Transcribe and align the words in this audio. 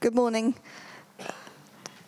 Good 0.00 0.14
morning. 0.14 0.54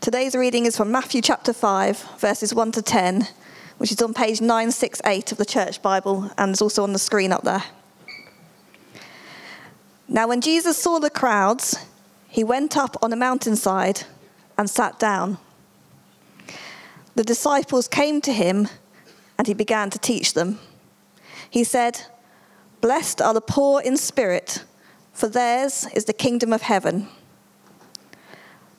Today's 0.00 0.34
reading 0.34 0.64
is 0.64 0.78
from 0.78 0.90
Matthew 0.90 1.20
chapter 1.20 1.52
5, 1.52 2.16
verses 2.16 2.54
1 2.54 2.72
to 2.72 2.80
10, 2.80 3.28
which 3.76 3.92
is 3.92 4.00
on 4.00 4.14
page 4.14 4.40
968 4.40 5.30
of 5.30 5.36
the 5.36 5.44
Church 5.44 5.82
Bible 5.82 6.30
and 6.38 6.52
is 6.52 6.62
also 6.62 6.84
on 6.84 6.94
the 6.94 6.98
screen 6.98 7.32
up 7.32 7.44
there. 7.44 7.64
Now, 10.08 10.26
when 10.26 10.40
Jesus 10.40 10.78
saw 10.78 11.00
the 11.00 11.10
crowds, 11.10 11.84
he 12.30 12.42
went 12.42 12.78
up 12.78 12.96
on 13.02 13.12
a 13.12 13.16
mountainside 13.16 14.04
and 14.56 14.70
sat 14.70 14.98
down. 14.98 15.36
The 17.14 17.24
disciples 17.24 17.88
came 17.88 18.22
to 18.22 18.32
him 18.32 18.68
and 19.36 19.46
he 19.46 19.52
began 19.52 19.90
to 19.90 19.98
teach 19.98 20.32
them. 20.32 20.60
He 21.50 21.62
said, 21.62 22.06
Blessed 22.80 23.20
are 23.20 23.34
the 23.34 23.42
poor 23.42 23.82
in 23.82 23.98
spirit, 23.98 24.64
for 25.12 25.28
theirs 25.28 25.86
is 25.92 26.06
the 26.06 26.14
kingdom 26.14 26.54
of 26.54 26.62
heaven. 26.62 27.08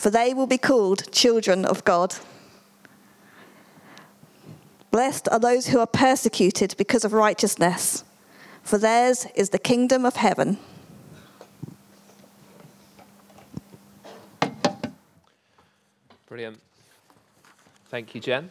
for 0.00 0.08
they 0.08 0.32
will 0.32 0.46
be 0.46 0.56
called 0.56 1.12
children 1.12 1.66
of 1.66 1.84
God. 1.84 2.14
Blessed 4.90 5.28
are 5.30 5.38
those 5.38 5.66
who 5.66 5.78
are 5.78 5.86
persecuted 5.86 6.74
because 6.78 7.04
of 7.04 7.12
righteousness, 7.12 8.02
for 8.62 8.78
theirs 8.78 9.26
is 9.34 9.50
the 9.50 9.58
kingdom 9.58 10.06
of 10.06 10.16
heaven. 10.16 10.56
Brilliant. 16.26 16.58
Thank 17.90 18.14
you, 18.14 18.22
Jen. 18.22 18.48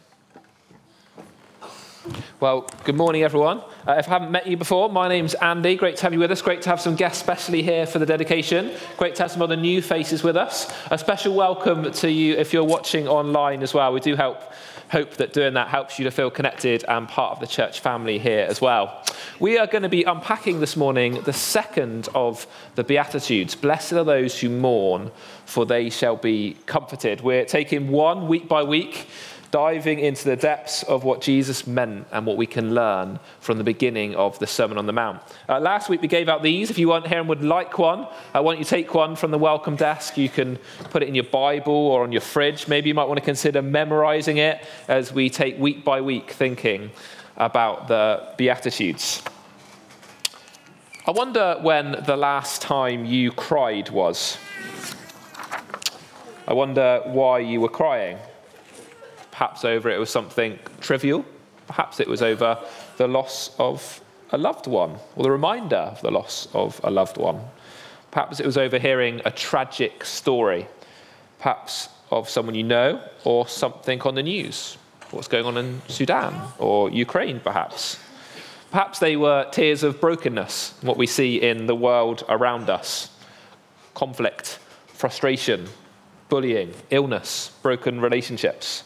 Well, 2.40 2.68
good 2.84 2.96
morning, 2.96 3.22
everyone. 3.22 3.58
Uh, 3.86 3.96
if 3.98 4.08
I 4.08 4.12
haven't 4.12 4.30
met 4.30 4.46
you 4.46 4.56
before, 4.56 4.88
my 4.88 5.08
name's 5.08 5.34
Andy. 5.34 5.76
Great 5.76 5.96
to 5.96 6.02
have 6.04 6.12
you 6.12 6.18
with 6.18 6.30
us. 6.30 6.40
Great 6.40 6.62
to 6.62 6.70
have 6.70 6.80
some 6.80 6.96
guests 6.96 7.22
specially 7.22 7.62
here 7.62 7.86
for 7.86 7.98
the 7.98 8.06
dedication. 8.06 8.72
Great 8.96 9.14
to 9.16 9.22
have 9.22 9.30
some 9.30 9.42
other 9.42 9.56
new 9.56 9.82
faces 9.82 10.22
with 10.22 10.36
us. 10.36 10.72
A 10.90 10.96
special 10.96 11.34
welcome 11.34 11.92
to 11.92 12.10
you 12.10 12.34
if 12.34 12.52
you're 12.52 12.64
watching 12.64 13.06
online 13.06 13.62
as 13.62 13.74
well. 13.74 13.92
We 13.92 14.00
do 14.00 14.16
help, 14.16 14.40
hope 14.90 15.12
that 15.16 15.32
doing 15.32 15.54
that 15.54 15.68
helps 15.68 15.98
you 15.98 16.04
to 16.04 16.10
feel 16.10 16.30
connected 16.30 16.84
and 16.88 17.06
part 17.06 17.32
of 17.32 17.40
the 17.40 17.46
church 17.46 17.80
family 17.80 18.18
here 18.18 18.46
as 18.48 18.60
well. 18.60 19.04
We 19.38 19.58
are 19.58 19.66
going 19.66 19.82
to 19.82 19.88
be 19.88 20.04
unpacking 20.04 20.60
this 20.60 20.76
morning 20.76 21.20
the 21.22 21.32
second 21.32 22.08
of 22.14 22.46
the 22.74 22.84
Beatitudes. 22.84 23.54
Blessed 23.54 23.92
are 23.92 24.04
those 24.04 24.40
who 24.40 24.48
mourn, 24.48 25.10
for 25.44 25.66
they 25.66 25.90
shall 25.90 26.16
be 26.16 26.56
comforted. 26.66 27.20
We're 27.20 27.44
taking 27.44 27.88
one 27.88 28.28
week 28.28 28.48
by 28.48 28.62
week 28.62 29.06
diving 29.50 29.98
into 29.98 30.24
the 30.24 30.36
depths 30.36 30.82
of 30.84 31.02
what 31.02 31.20
Jesus 31.20 31.66
meant 31.66 32.06
and 32.12 32.24
what 32.24 32.36
we 32.36 32.46
can 32.46 32.74
learn 32.74 33.18
from 33.40 33.58
the 33.58 33.64
beginning 33.64 34.14
of 34.14 34.38
the 34.38 34.46
Sermon 34.46 34.78
on 34.78 34.86
the 34.86 34.92
Mount. 34.92 35.20
Uh, 35.48 35.58
last 35.58 35.88
week 35.88 36.00
we 36.00 36.08
gave 36.08 36.28
out 36.28 36.42
these. 36.42 36.70
If 36.70 36.78
you 36.78 36.88
weren't 36.88 37.06
here 37.06 37.18
and 37.18 37.28
would 37.28 37.42
like 37.42 37.78
one, 37.78 38.06
I 38.32 38.40
want 38.40 38.58
you 38.58 38.64
to 38.64 38.70
take 38.70 38.94
one 38.94 39.16
from 39.16 39.32
the 39.32 39.38
welcome 39.38 39.76
desk. 39.76 40.16
You 40.16 40.28
can 40.28 40.58
put 40.90 41.02
it 41.02 41.08
in 41.08 41.14
your 41.14 41.24
Bible 41.24 41.72
or 41.72 42.04
on 42.04 42.12
your 42.12 42.20
fridge. 42.20 42.68
Maybe 42.68 42.88
you 42.88 42.94
might 42.94 43.06
want 43.06 43.18
to 43.18 43.24
consider 43.24 43.60
memorizing 43.60 44.36
it 44.36 44.64
as 44.86 45.12
we 45.12 45.28
take 45.28 45.58
week 45.58 45.84
by 45.84 46.00
week 46.00 46.30
thinking 46.30 46.90
about 47.36 47.88
the 47.88 48.32
Beatitudes. 48.36 49.22
I 51.06 51.10
wonder 51.12 51.58
when 51.60 52.02
the 52.06 52.16
last 52.16 52.62
time 52.62 53.04
you 53.04 53.32
cried 53.32 53.90
was. 53.90 54.38
I 56.46 56.52
wonder 56.52 57.02
why 57.06 57.40
you 57.40 57.60
were 57.60 57.68
crying. 57.68 58.18
Perhaps 59.40 59.64
over 59.64 59.88
it 59.88 59.98
was 59.98 60.10
something 60.10 60.58
trivial. 60.82 61.24
Perhaps 61.66 61.98
it 61.98 62.06
was 62.06 62.20
over 62.20 62.58
the 62.98 63.08
loss 63.08 63.52
of 63.58 64.02
a 64.32 64.36
loved 64.36 64.66
one 64.66 64.98
or 65.16 65.22
the 65.22 65.30
reminder 65.30 65.76
of 65.76 66.02
the 66.02 66.10
loss 66.10 66.46
of 66.52 66.78
a 66.84 66.90
loved 66.90 67.16
one. 67.16 67.40
Perhaps 68.10 68.38
it 68.38 68.44
was 68.44 68.58
overhearing 68.58 69.22
a 69.24 69.30
tragic 69.30 70.04
story, 70.04 70.68
perhaps 71.38 71.88
of 72.10 72.28
someone 72.28 72.54
you 72.54 72.64
know 72.64 73.00
or 73.24 73.48
something 73.48 74.02
on 74.02 74.14
the 74.14 74.22
news. 74.22 74.76
What's 75.10 75.26
going 75.26 75.46
on 75.46 75.56
in 75.56 75.80
Sudan 75.88 76.38
or 76.58 76.90
Ukraine, 76.90 77.40
perhaps. 77.40 77.98
Perhaps 78.70 78.98
they 78.98 79.16
were 79.16 79.48
tears 79.50 79.82
of 79.82 80.02
brokenness, 80.02 80.74
what 80.82 80.98
we 80.98 81.06
see 81.06 81.40
in 81.40 81.64
the 81.64 81.74
world 81.74 82.24
around 82.28 82.68
us 82.68 83.08
conflict, 83.94 84.58
frustration, 84.88 85.66
bullying, 86.28 86.74
illness, 86.90 87.52
broken 87.62 88.02
relationships. 88.02 88.84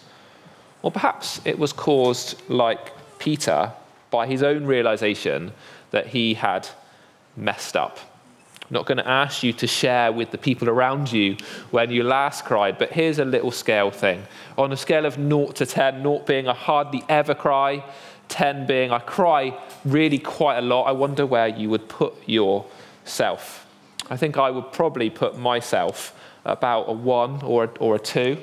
Or 0.84 0.90
perhaps 0.90 1.40
it 1.46 1.58
was 1.58 1.72
caused, 1.72 2.38
like 2.50 2.92
Peter, 3.18 3.72
by 4.10 4.26
his 4.26 4.42
own 4.42 4.66
realization 4.66 5.52
that 5.92 6.08
he 6.08 6.34
had 6.34 6.68
messed 7.38 7.74
up. 7.74 7.98
I'm 8.60 8.74
not 8.74 8.84
going 8.84 8.98
to 8.98 9.08
ask 9.08 9.42
you 9.42 9.54
to 9.54 9.66
share 9.66 10.12
with 10.12 10.30
the 10.30 10.36
people 10.36 10.68
around 10.68 11.10
you 11.10 11.38
when 11.70 11.90
you 11.90 12.02
last 12.02 12.44
cried, 12.44 12.76
but 12.76 12.92
here's 12.92 13.18
a 13.18 13.24
little 13.24 13.50
scale 13.50 13.90
thing. 13.90 14.24
On 14.58 14.72
a 14.72 14.76
scale 14.76 15.06
of 15.06 15.14
0 15.14 15.52
to 15.52 15.64
10, 15.64 16.02
0 16.02 16.18
being 16.26 16.48
I 16.48 16.54
hardly 16.54 17.02
ever 17.08 17.34
cry, 17.34 17.82
10 18.28 18.66
being 18.66 18.90
I 18.90 18.98
cry 18.98 19.58
really 19.86 20.18
quite 20.18 20.58
a 20.58 20.62
lot, 20.62 20.82
I 20.82 20.92
wonder 20.92 21.24
where 21.24 21.48
you 21.48 21.70
would 21.70 21.88
put 21.88 22.12
yourself. 22.28 23.66
I 24.10 24.18
think 24.18 24.36
I 24.36 24.50
would 24.50 24.70
probably 24.70 25.08
put 25.08 25.38
myself 25.38 26.14
about 26.44 26.90
a 26.90 26.92
1 26.92 27.40
or 27.42 27.64
a, 27.64 27.68
or 27.78 27.94
a 27.94 27.98
2. 27.98 28.36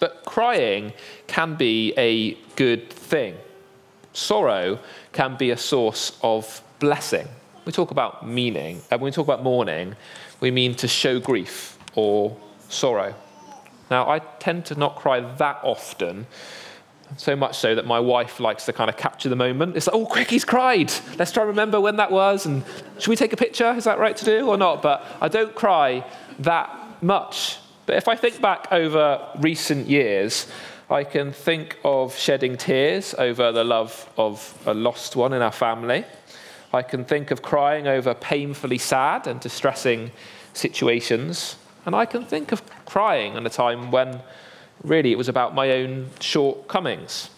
But 0.00 0.24
crying 0.24 0.92
can 1.26 1.54
be 1.54 1.94
a 1.96 2.34
good 2.56 2.90
thing. 2.90 3.36
Sorrow 4.12 4.80
can 5.12 5.36
be 5.36 5.50
a 5.50 5.56
source 5.56 6.18
of 6.22 6.62
blessing. 6.80 7.28
We 7.64 7.72
talk 7.72 7.90
about 7.92 8.26
meaning, 8.26 8.80
and 8.90 9.00
when 9.00 9.10
we 9.10 9.12
talk 9.12 9.26
about 9.26 9.44
mourning, 9.44 9.94
we 10.40 10.50
mean 10.50 10.74
to 10.76 10.88
show 10.88 11.20
grief 11.20 11.78
or 11.94 12.36
sorrow. 12.68 13.14
Now, 13.90 14.08
I 14.08 14.18
tend 14.18 14.64
to 14.66 14.74
not 14.74 14.96
cry 14.96 15.20
that 15.20 15.60
often, 15.62 16.26
so 17.16 17.36
much 17.36 17.58
so 17.58 17.74
that 17.74 17.86
my 17.86 18.00
wife 18.00 18.40
likes 18.40 18.64
to 18.66 18.72
kind 18.72 18.88
of 18.88 18.96
capture 18.96 19.28
the 19.28 19.36
moment. 19.36 19.76
It's 19.76 19.88
like, 19.88 19.96
oh, 19.96 20.06
quick, 20.06 20.30
he's 20.30 20.44
cried. 20.44 20.92
Let's 21.18 21.32
try 21.32 21.42
and 21.42 21.48
remember 21.48 21.80
when 21.80 21.96
that 21.96 22.10
was. 22.10 22.46
And 22.46 22.64
should 22.98 23.10
we 23.10 23.16
take 23.16 23.32
a 23.32 23.36
picture? 23.36 23.72
Is 23.72 23.84
that 23.84 23.98
right 23.98 24.16
to 24.16 24.24
do 24.24 24.48
or 24.48 24.56
not? 24.56 24.80
But 24.80 25.04
I 25.20 25.28
don't 25.28 25.54
cry 25.54 26.06
that 26.38 27.02
much. 27.02 27.58
But 27.90 27.96
if 27.96 28.06
I 28.06 28.14
think 28.14 28.40
back 28.40 28.68
over 28.70 29.20
recent 29.40 29.88
years, 29.88 30.46
I 30.88 31.02
can 31.02 31.32
think 31.32 31.76
of 31.82 32.16
shedding 32.16 32.56
tears 32.56 33.14
over 33.14 33.50
the 33.50 33.64
love 33.64 34.08
of 34.16 34.56
a 34.64 34.72
lost 34.72 35.16
one 35.16 35.32
in 35.32 35.42
our 35.42 35.50
family. 35.50 36.04
I 36.72 36.82
can 36.82 37.04
think 37.04 37.32
of 37.32 37.42
crying 37.42 37.88
over 37.88 38.14
painfully 38.14 38.78
sad 38.78 39.26
and 39.26 39.40
distressing 39.40 40.12
situations. 40.52 41.56
And 41.84 41.96
I 41.96 42.06
can 42.06 42.24
think 42.24 42.52
of 42.52 42.62
crying 42.86 43.34
in 43.34 43.44
a 43.44 43.50
time 43.50 43.90
when 43.90 44.20
really 44.84 45.10
it 45.10 45.18
was 45.18 45.28
about 45.28 45.52
my 45.56 45.72
own 45.72 46.10
shortcomings. 46.20 47.30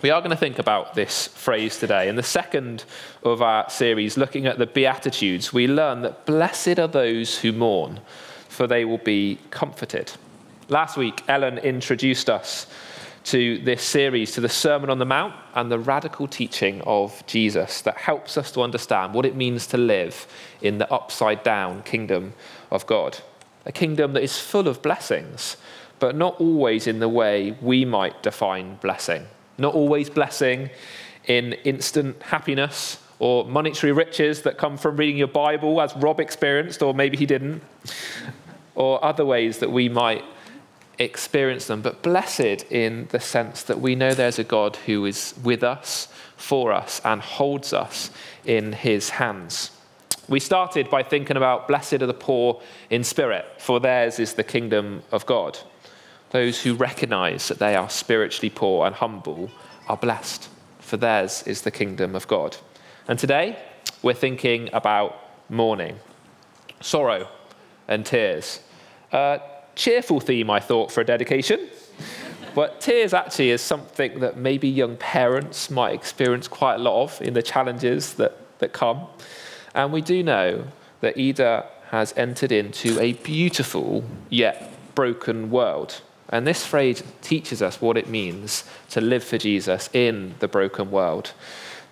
We 0.00 0.08
are 0.08 0.22
going 0.22 0.30
to 0.30 0.38
think 0.38 0.58
about 0.58 0.94
this 0.94 1.26
phrase 1.26 1.76
today. 1.78 2.08
In 2.08 2.16
the 2.16 2.22
second 2.22 2.84
of 3.24 3.42
our 3.42 3.68
series, 3.68 4.16
looking 4.16 4.46
at 4.46 4.56
the 4.56 4.64
Beatitudes, 4.64 5.52
we 5.52 5.68
learn 5.68 6.00
that 6.00 6.24
blessed 6.24 6.78
are 6.78 6.88
those 6.88 7.40
who 7.40 7.52
mourn 7.52 8.00
for 8.50 8.66
they 8.66 8.84
will 8.84 8.98
be 8.98 9.38
comforted. 9.50 10.12
Last 10.68 10.96
week, 10.96 11.22
Ellen 11.28 11.58
introduced 11.58 12.28
us 12.28 12.66
to 13.24 13.58
this 13.58 13.82
series, 13.82 14.32
to 14.32 14.40
the 14.40 14.48
Sermon 14.48 14.90
on 14.90 14.98
the 14.98 15.04
Mount 15.04 15.34
and 15.54 15.70
the 15.70 15.78
radical 15.78 16.26
teaching 16.26 16.80
of 16.82 17.24
Jesus 17.26 17.80
that 17.82 17.96
helps 17.96 18.36
us 18.36 18.50
to 18.52 18.62
understand 18.62 19.14
what 19.14 19.24
it 19.24 19.36
means 19.36 19.66
to 19.68 19.76
live 19.76 20.26
in 20.62 20.78
the 20.78 20.92
upside 20.92 21.42
down 21.42 21.82
kingdom 21.84 22.32
of 22.70 22.86
God. 22.86 23.18
A 23.66 23.72
kingdom 23.72 24.14
that 24.14 24.22
is 24.22 24.38
full 24.38 24.66
of 24.66 24.82
blessings, 24.82 25.56
but 25.98 26.16
not 26.16 26.40
always 26.40 26.86
in 26.86 26.98
the 26.98 27.08
way 27.08 27.56
we 27.60 27.84
might 27.84 28.22
define 28.22 28.76
blessing. 28.76 29.26
Not 29.58 29.74
always 29.74 30.10
blessing 30.10 30.70
in 31.26 31.52
instant 31.64 32.20
happiness 32.22 32.98
or 33.20 33.44
monetary 33.44 33.92
riches 33.92 34.42
that 34.42 34.56
come 34.56 34.78
from 34.78 34.96
reading 34.96 35.18
your 35.18 35.28
Bible, 35.28 35.80
as 35.82 35.94
Rob 35.96 36.20
experienced, 36.20 36.82
or 36.82 36.94
maybe 36.94 37.18
he 37.18 37.26
didn't 37.26 37.62
or 38.74 39.02
other 39.04 39.24
ways 39.24 39.58
that 39.58 39.70
we 39.70 39.88
might 39.88 40.24
experience 40.98 41.66
them, 41.66 41.80
but 41.80 42.02
blessed 42.02 42.64
in 42.70 43.08
the 43.10 43.20
sense 43.20 43.62
that 43.64 43.80
we 43.80 43.94
know 43.94 44.12
there's 44.12 44.38
a 44.38 44.44
God 44.44 44.76
who 44.76 45.06
is 45.06 45.34
with 45.42 45.64
us, 45.64 46.08
for 46.36 46.72
us, 46.72 47.00
and 47.04 47.20
holds 47.20 47.72
us 47.72 48.10
in 48.44 48.72
his 48.72 49.10
hands. 49.10 49.70
We 50.28 50.40
started 50.40 50.90
by 50.90 51.02
thinking 51.02 51.36
about 51.36 51.66
blessed 51.66 51.94
are 51.94 52.06
the 52.06 52.14
poor 52.14 52.60
in 52.90 53.02
spirit, 53.02 53.46
for 53.58 53.80
theirs 53.80 54.18
is 54.18 54.34
the 54.34 54.44
kingdom 54.44 55.02
of 55.10 55.26
God. 55.26 55.58
Those 56.30 56.62
who 56.62 56.74
recognize 56.74 57.48
that 57.48 57.58
they 57.58 57.74
are 57.74 57.90
spiritually 57.90 58.50
poor 58.50 58.86
and 58.86 58.94
humble 58.94 59.50
are 59.88 59.96
blessed, 59.96 60.48
for 60.78 60.96
theirs 60.96 61.42
is 61.46 61.62
the 61.62 61.72
kingdom 61.72 62.14
of 62.14 62.28
God. 62.28 62.56
And 63.08 63.18
today, 63.18 63.58
we're 64.02 64.14
thinking 64.14 64.70
about 64.72 65.16
mourning, 65.48 65.98
sorrow, 66.80 67.26
and 67.90 68.06
tears. 68.06 68.60
A 69.12 69.42
cheerful 69.74 70.20
theme, 70.20 70.48
I 70.48 70.60
thought, 70.60 70.90
for 70.90 71.02
a 71.02 71.04
dedication. 71.04 71.68
But 72.54 72.80
tears 72.80 73.12
actually 73.12 73.50
is 73.50 73.60
something 73.60 74.20
that 74.20 74.36
maybe 74.36 74.68
young 74.68 74.96
parents 74.96 75.70
might 75.70 75.94
experience 75.94 76.48
quite 76.48 76.76
a 76.76 76.78
lot 76.78 77.02
of 77.02 77.22
in 77.22 77.34
the 77.34 77.42
challenges 77.42 78.14
that, 78.14 78.36
that 78.58 78.72
come. 78.72 79.06
And 79.74 79.92
we 79.92 80.00
do 80.00 80.22
know 80.22 80.64
that 81.00 81.18
Ida 81.18 81.66
has 81.90 82.14
entered 82.16 82.52
into 82.52 82.98
a 83.00 83.12
beautiful 83.14 84.04
yet 84.28 84.72
broken 84.94 85.50
world. 85.50 86.00
And 86.28 86.46
this 86.46 86.64
phrase 86.64 87.02
teaches 87.22 87.62
us 87.62 87.80
what 87.80 87.96
it 87.96 88.08
means 88.08 88.64
to 88.90 89.00
live 89.00 89.24
for 89.24 89.38
Jesus 89.38 89.90
in 89.92 90.34
the 90.38 90.48
broken 90.48 90.90
world 90.90 91.32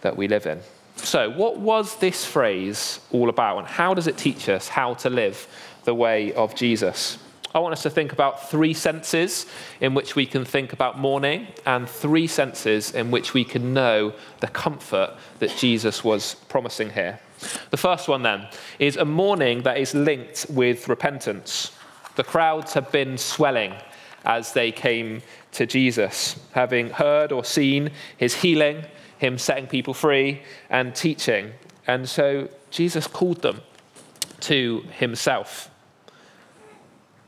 that 0.02 0.16
we 0.16 0.28
live 0.28 0.46
in. 0.46 0.60
So, 0.96 1.30
what 1.30 1.58
was 1.58 1.96
this 1.96 2.24
phrase 2.24 3.00
all 3.12 3.28
about, 3.28 3.58
and 3.58 3.66
how 3.66 3.94
does 3.94 4.06
it 4.06 4.18
teach 4.18 4.48
us 4.48 4.68
how 4.68 4.94
to 4.94 5.10
live 5.10 5.46
the 5.88 5.94
way 5.94 6.34
of 6.34 6.54
Jesus? 6.54 7.16
I 7.54 7.60
want 7.60 7.72
us 7.72 7.82
to 7.84 7.88
think 7.88 8.12
about 8.12 8.50
three 8.50 8.74
senses 8.74 9.46
in 9.80 9.94
which 9.94 10.14
we 10.14 10.26
can 10.26 10.44
think 10.44 10.74
about 10.74 10.98
mourning, 10.98 11.46
and 11.64 11.88
three 11.88 12.26
senses 12.26 12.92
in 12.92 13.10
which 13.10 13.32
we 13.32 13.42
can 13.42 13.72
know 13.72 14.12
the 14.40 14.48
comfort 14.48 15.16
that 15.38 15.56
Jesus 15.56 16.04
was 16.04 16.34
promising 16.50 16.90
here. 16.90 17.20
The 17.70 17.78
first 17.78 18.06
one, 18.06 18.22
then, 18.22 18.48
is 18.78 18.98
a 18.98 19.06
mourning 19.06 19.62
that 19.62 19.78
is 19.78 19.94
linked 19.94 20.44
with 20.50 20.88
repentance. 20.88 21.72
The 22.16 22.24
crowds 22.24 22.74
have 22.74 22.92
been 22.92 23.16
swelling 23.16 23.72
as 24.26 24.52
they 24.52 24.70
came 24.70 25.22
to 25.52 25.64
Jesus, 25.64 26.38
having 26.52 26.90
heard 26.90 27.32
or 27.32 27.44
seen 27.44 27.92
his 28.18 28.34
healing, 28.34 28.84
him 29.16 29.38
setting 29.38 29.66
people 29.66 29.94
free, 29.94 30.42
and 30.68 30.94
teaching. 30.94 31.54
And 31.86 32.06
so 32.06 32.50
Jesus 32.70 33.06
called 33.06 33.40
them 33.40 33.62
to 34.40 34.84
himself. 34.98 35.70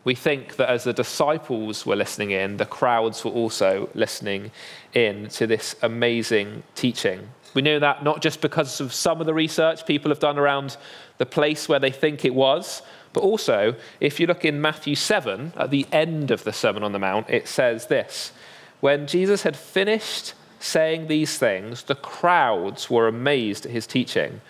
We 0.05 0.15
think 0.15 0.57
that 0.57 0.71
as 0.71 0.85
the 0.85 0.93
disciples 0.93 1.85
were 1.85 1.97
listening 1.97 2.31
in, 2.31 2.57
the 2.57 2.65
crowds 2.65 3.25
were 3.25 3.31
also 3.31 3.91
listening 3.95 4.51
in 4.95 5.29
to 5.29 5.47
this 5.47 5.77
amazing 5.83 6.63
teaching. 6.75 7.29
We 7.53 7.63
know 7.63 7.79
that 7.79 8.03
not 8.03 8.23
just 8.23 8.41
because 8.41 8.81
of 8.81 8.95
some 8.95 9.21
of 9.21 9.27
the 9.27 9.35
research 9.35 9.87
people 9.87 10.11
have 10.11 10.21
done 10.21 10.39
around 10.39 10.77
the 11.19 11.27
place 11.27 11.69
where 11.69 11.81
they 11.81 11.91
think 11.91 12.25
it 12.25 12.35
was, 12.35 12.83
but 13.13 13.23
also 13.23 13.75
if 13.99 14.21
you 14.21 14.27
look 14.27 14.45
in 14.45 14.61
Matthew 14.61 14.95
7, 14.95 15.53
at 15.57 15.71
the 15.71 15.87
end 15.93 16.31
of 16.31 16.45
the 16.45 16.53
Sermon 16.53 16.83
on 16.83 16.93
the 16.93 16.99
Mount, 16.99 17.29
it 17.29 17.49
says 17.49 17.87
this 17.87 18.33
When 18.81 19.07
Jesus 19.07 19.43
had 19.43 19.57
finished 19.57 20.35
saying 20.61 21.09
these 21.09 21.39
things, 21.39 21.83
the 21.85 21.95
crowds 21.95 22.89
were 22.89 23.09
amazed 23.09 23.67
at 23.67 23.73
his 23.73 23.87
teaching 23.87 24.41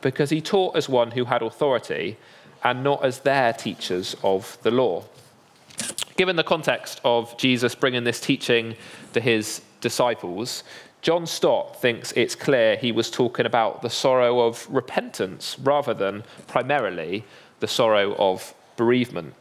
because 0.00 0.30
he 0.30 0.40
taught 0.40 0.76
as 0.76 0.88
one 0.88 1.10
who 1.12 1.24
had 1.26 1.42
authority 1.42 2.16
and 2.66 2.82
not 2.82 3.04
as 3.04 3.20
their 3.20 3.52
teachers 3.52 4.16
of 4.24 4.58
the 4.62 4.72
law. 4.72 5.04
Given 6.16 6.34
the 6.34 6.42
context 6.42 7.00
of 7.04 7.38
Jesus 7.38 7.76
bringing 7.76 8.02
this 8.02 8.18
teaching 8.18 8.74
to 9.12 9.20
his 9.20 9.62
disciples, 9.80 10.64
John 11.00 11.26
Stott 11.26 11.80
thinks 11.80 12.10
it's 12.12 12.34
clear 12.34 12.74
he 12.74 12.90
was 12.90 13.08
talking 13.08 13.46
about 13.46 13.82
the 13.82 13.88
sorrow 13.88 14.40
of 14.40 14.66
repentance 14.68 15.56
rather 15.60 15.94
than 15.94 16.24
primarily 16.48 17.24
the 17.60 17.68
sorrow 17.68 18.16
of 18.16 18.52
bereavement. 18.76 19.34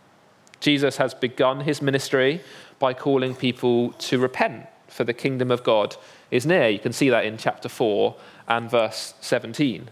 Jesus 0.59 0.97
has 0.97 1.15
begun 1.15 1.61
his 1.61 1.81
ministry 1.81 2.41
by 2.77 2.93
calling 2.93 3.33
people 3.33 3.93
to 3.93 4.19
repent, 4.19 4.67
for 4.87 5.03
the 5.03 5.13
kingdom 5.13 5.49
of 5.49 5.63
God 5.63 5.95
is 6.29 6.45
near. 6.45 6.69
You 6.69 6.77
can 6.79 6.93
see 6.93 7.09
that 7.09 7.25
in 7.25 7.37
chapter 7.37 7.69
4 7.69 8.15
and 8.47 8.69
verse 8.69 9.15
17. 9.21 9.89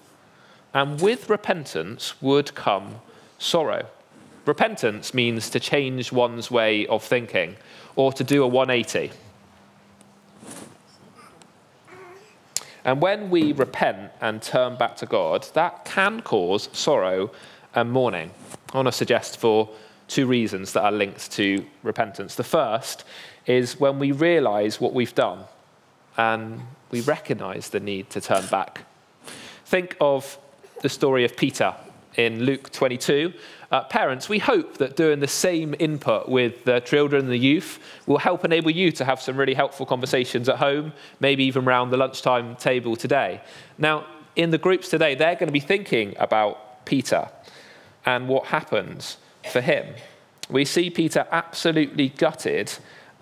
And 0.71 1.01
with 1.01 1.31
repentance 1.31 2.21
would 2.21 2.53
come 2.53 3.01
sorrow. 3.37 3.87
Repentance 4.45 5.13
means 5.13 5.49
to 5.51 5.59
change 5.59 6.11
one's 6.11 6.51
way 6.51 6.85
of 6.87 7.03
thinking 7.03 7.55
or 7.95 8.11
to 8.13 8.23
do 8.23 8.43
a 8.43 8.47
180. 8.47 9.11
And 12.85 13.01
when 13.01 13.29
we 13.29 13.53
repent 13.53 14.11
and 14.19 14.41
turn 14.41 14.75
back 14.75 14.97
to 14.97 15.05
God, 15.05 15.47
that 15.53 15.85
can 15.85 16.21
cause 16.21 16.67
sorrow 16.73 17.31
and 17.73 17.91
mourning. 17.91 18.31
I 18.73 18.77
want 18.77 18.87
to 18.87 18.91
suggest 18.91 19.37
for 19.37 19.69
two 20.07 20.27
reasons 20.27 20.73
that 20.73 20.83
are 20.83 20.91
linked 20.91 21.31
to 21.33 21.65
repentance. 21.81 22.35
The 22.35 22.43
first 22.43 23.05
is 23.45 23.79
when 23.79 23.99
we 23.99 24.11
realize 24.11 24.81
what 24.81 24.93
we've 24.93 25.15
done 25.15 25.45
and 26.17 26.61
we 26.91 27.01
recognize 27.01 27.69
the 27.69 27.79
need 27.79 28.09
to 28.11 28.21
turn 28.21 28.45
back. 28.47 28.81
Think 29.65 29.95
of 30.01 30.37
the 30.81 30.89
story 30.89 31.23
of 31.23 31.37
Peter 31.37 31.73
in 32.15 32.43
Luke 32.43 32.71
22. 32.71 33.33
Uh, 33.71 33.83
parents, 33.85 34.29
we 34.29 34.39
hope 34.39 34.77
that 34.77 34.95
doing 34.95 35.19
the 35.19 35.27
same 35.27 35.73
input 35.79 36.29
with 36.29 36.63
the 36.63 36.79
children 36.81 37.23
and 37.23 37.31
the 37.31 37.37
youth 37.37 37.79
will 38.05 38.19
help 38.19 38.45
enable 38.45 38.69
you 38.69 38.91
to 38.91 39.05
have 39.05 39.21
some 39.21 39.35
really 39.35 39.53
helpful 39.53 39.85
conversations 39.85 40.47
at 40.47 40.57
home, 40.57 40.93
maybe 41.19 41.43
even 41.43 41.65
around 41.65 41.89
the 41.89 41.97
lunchtime 41.97 42.55
table 42.55 42.95
today. 42.95 43.41
Now, 43.77 44.05
in 44.35 44.51
the 44.51 44.57
groups 44.57 44.89
today, 44.89 45.15
they're 45.15 45.35
going 45.35 45.47
to 45.47 45.53
be 45.53 45.59
thinking 45.59 46.15
about 46.19 46.85
Peter 46.85 47.29
and 48.05 48.27
what 48.27 48.45
happened 48.47 49.15
for 49.51 49.61
him. 49.61 49.95
We 50.49 50.65
see 50.65 50.89
Peter 50.89 51.25
absolutely 51.31 52.09
gutted 52.09 52.73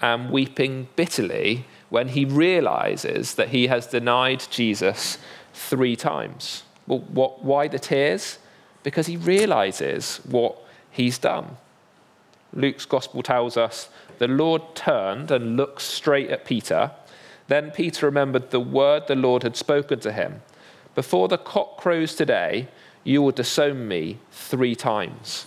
and 0.02 0.32
weeping 0.32 0.88
bitterly 0.96 1.66
when 1.90 2.10
he 2.10 2.26
realizes 2.26 3.36
that 3.36 3.50
he 3.50 3.68
has 3.68 3.88
denied 3.88 4.44
Jesus 4.50 5.18
three 5.54 5.96
times. 5.96 6.64
Well, 6.88 7.00
what, 7.00 7.44
why 7.44 7.68
the 7.68 7.80
tears? 7.80 8.40
Because 8.84 9.08
he 9.08 9.18
realizes 9.18 10.18
what 10.18 10.58
he's 10.90 11.18
done. 11.18 11.58
Luke's 12.54 12.86
gospel 12.86 13.24
tells 13.24 13.58
us 13.58 13.90
the 14.18 14.28
Lord 14.28 14.76
turned 14.76 15.32
and 15.32 15.58
looked 15.58 15.82
straight 15.82 16.30
at 16.30 16.46
Peter. 16.46 16.92
Then 17.48 17.72
Peter 17.72 18.06
remembered 18.06 18.52
the 18.52 18.60
word 18.60 19.08
the 19.08 19.16
Lord 19.16 19.44
had 19.44 19.56
spoken 19.56 20.00
to 20.02 20.12
him 20.12 20.42
Before 20.96 21.28
the 21.28 21.38
cock 21.38 21.78
crows 21.78 22.16
today, 22.16 22.68
you 23.04 23.22
will 23.22 23.32
disown 23.32 23.88
me 23.88 24.20
three 24.32 24.76
times. 24.76 25.46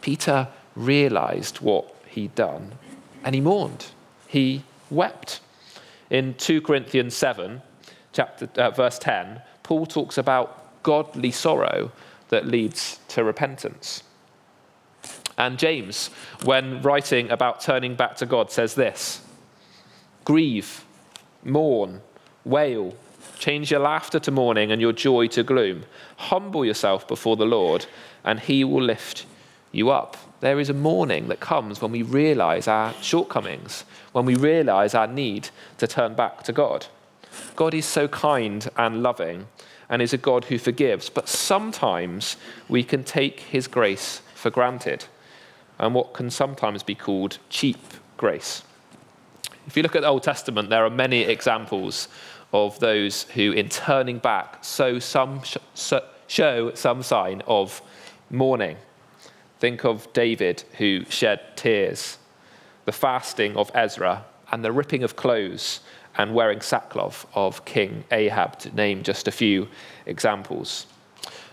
Peter 0.00 0.48
realized 0.76 1.60
what 1.60 1.94
he'd 2.08 2.34
done 2.34 2.72
and 3.24 3.34
he 3.34 3.40
mourned. 3.40 3.86
He 4.28 4.62
wept. 4.90 5.40
In 6.10 6.34
2 6.34 6.60
Corinthians 6.60 7.14
7, 7.14 7.62
chapter, 8.12 8.48
uh, 8.56 8.70
verse 8.70 8.98
10, 8.98 9.40
Paul 9.62 9.86
talks 9.86 10.18
about 10.18 10.82
godly 10.82 11.30
sorrow 11.30 11.90
that 12.28 12.46
leads 12.46 12.98
to 13.08 13.24
repentance. 13.24 14.02
And 15.36 15.58
James, 15.58 16.10
when 16.44 16.80
writing 16.82 17.30
about 17.30 17.60
turning 17.60 17.96
back 17.96 18.16
to 18.16 18.26
God, 18.26 18.50
says 18.50 18.74
this 18.74 19.20
Grieve, 20.24 20.84
mourn, 21.44 22.00
wail, 22.44 22.94
change 23.38 23.70
your 23.70 23.80
laughter 23.80 24.18
to 24.20 24.30
mourning 24.30 24.70
and 24.70 24.80
your 24.80 24.92
joy 24.92 25.26
to 25.28 25.42
gloom. 25.42 25.84
Humble 26.16 26.64
yourself 26.64 27.06
before 27.08 27.36
the 27.36 27.46
Lord, 27.46 27.86
and 28.24 28.40
he 28.40 28.64
will 28.64 28.82
lift 28.82 29.26
you 29.72 29.90
up. 29.90 30.16
There 30.40 30.60
is 30.60 30.70
a 30.70 30.74
mourning 30.74 31.28
that 31.28 31.40
comes 31.40 31.80
when 31.80 31.90
we 31.90 32.02
realize 32.02 32.68
our 32.68 32.92
shortcomings, 33.02 33.84
when 34.12 34.24
we 34.24 34.36
realize 34.36 34.94
our 34.94 35.06
need 35.06 35.48
to 35.78 35.86
turn 35.86 36.14
back 36.14 36.42
to 36.44 36.52
God. 36.52 36.86
God 37.56 37.74
is 37.74 37.86
so 37.86 38.06
kind 38.06 38.68
and 38.76 39.02
loving 39.02 39.46
and 39.94 40.02
is 40.02 40.12
a 40.12 40.18
God 40.18 40.46
who 40.46 40.58
forgives, 40.58 41.08
but 41.08 41.28
sometimes 41.28 42.36
we 42.68 42.82
can 42.82 43.04
take 43.04 43.38
his 43.38 43.68
grace 43.68 44.22
for 44.34 44.50
granted 44.50 45.04
and 45.78 45.94
what 45.94 46.12
can 46.12 46.30
sometimes 46.30 46.82
be 46.82 46.96
called 46.96 47.38
cheap 47.48 47.78
grace. 48.16 48.64
If 49.68 49.76
you 49.76 49.84
look 49.84 49.94
at 49.94 50.02
the 50.02 50.08
Old 50.08 50.24
Testament, 50.24 50.68
there 50.68 50.84
are 50.84 50.90
many 50.90 51.20
examples 51.20 52.08
of 52.52 52.80
those 52.80 53.22
who, 53.34 53.52
in 53.52 53.68
turning 53.68 54.18
back, 54.18 54.64
some, 54.64 55.00
show 56.26 56.74
some 56.74 57.02
sign 57.04 57.44
of 57.46 57.80
mourning. 58.30 58.78
Think 59.60 59.84
of 59.84 60.12
David, 60.12 60.64
who 60.78 61.04
shed 61.08 61.56
tears, 61.56 62.18
the 62.84 62.90
fasting 62.90 63.56
of 63.56 63.70
Ezra, 63.72 64.24
and 64.54 64.64
the 64.64 64.70
ripping 64.70 65.02
of 65.02 65.16
clothes 65.16 65.80
and 66.16 66.32
wearing 66.32 66.60
sackcloth 66.60 67.26
of 67.34 67.64
King 67.64 68.04
Ahab, 68.12 68.56
to 68.60 68.72
name 68.76 69.02
just 69.02 69.26
a 69.26 69.32
few 69.32 69.66
examples. 70.06 70.86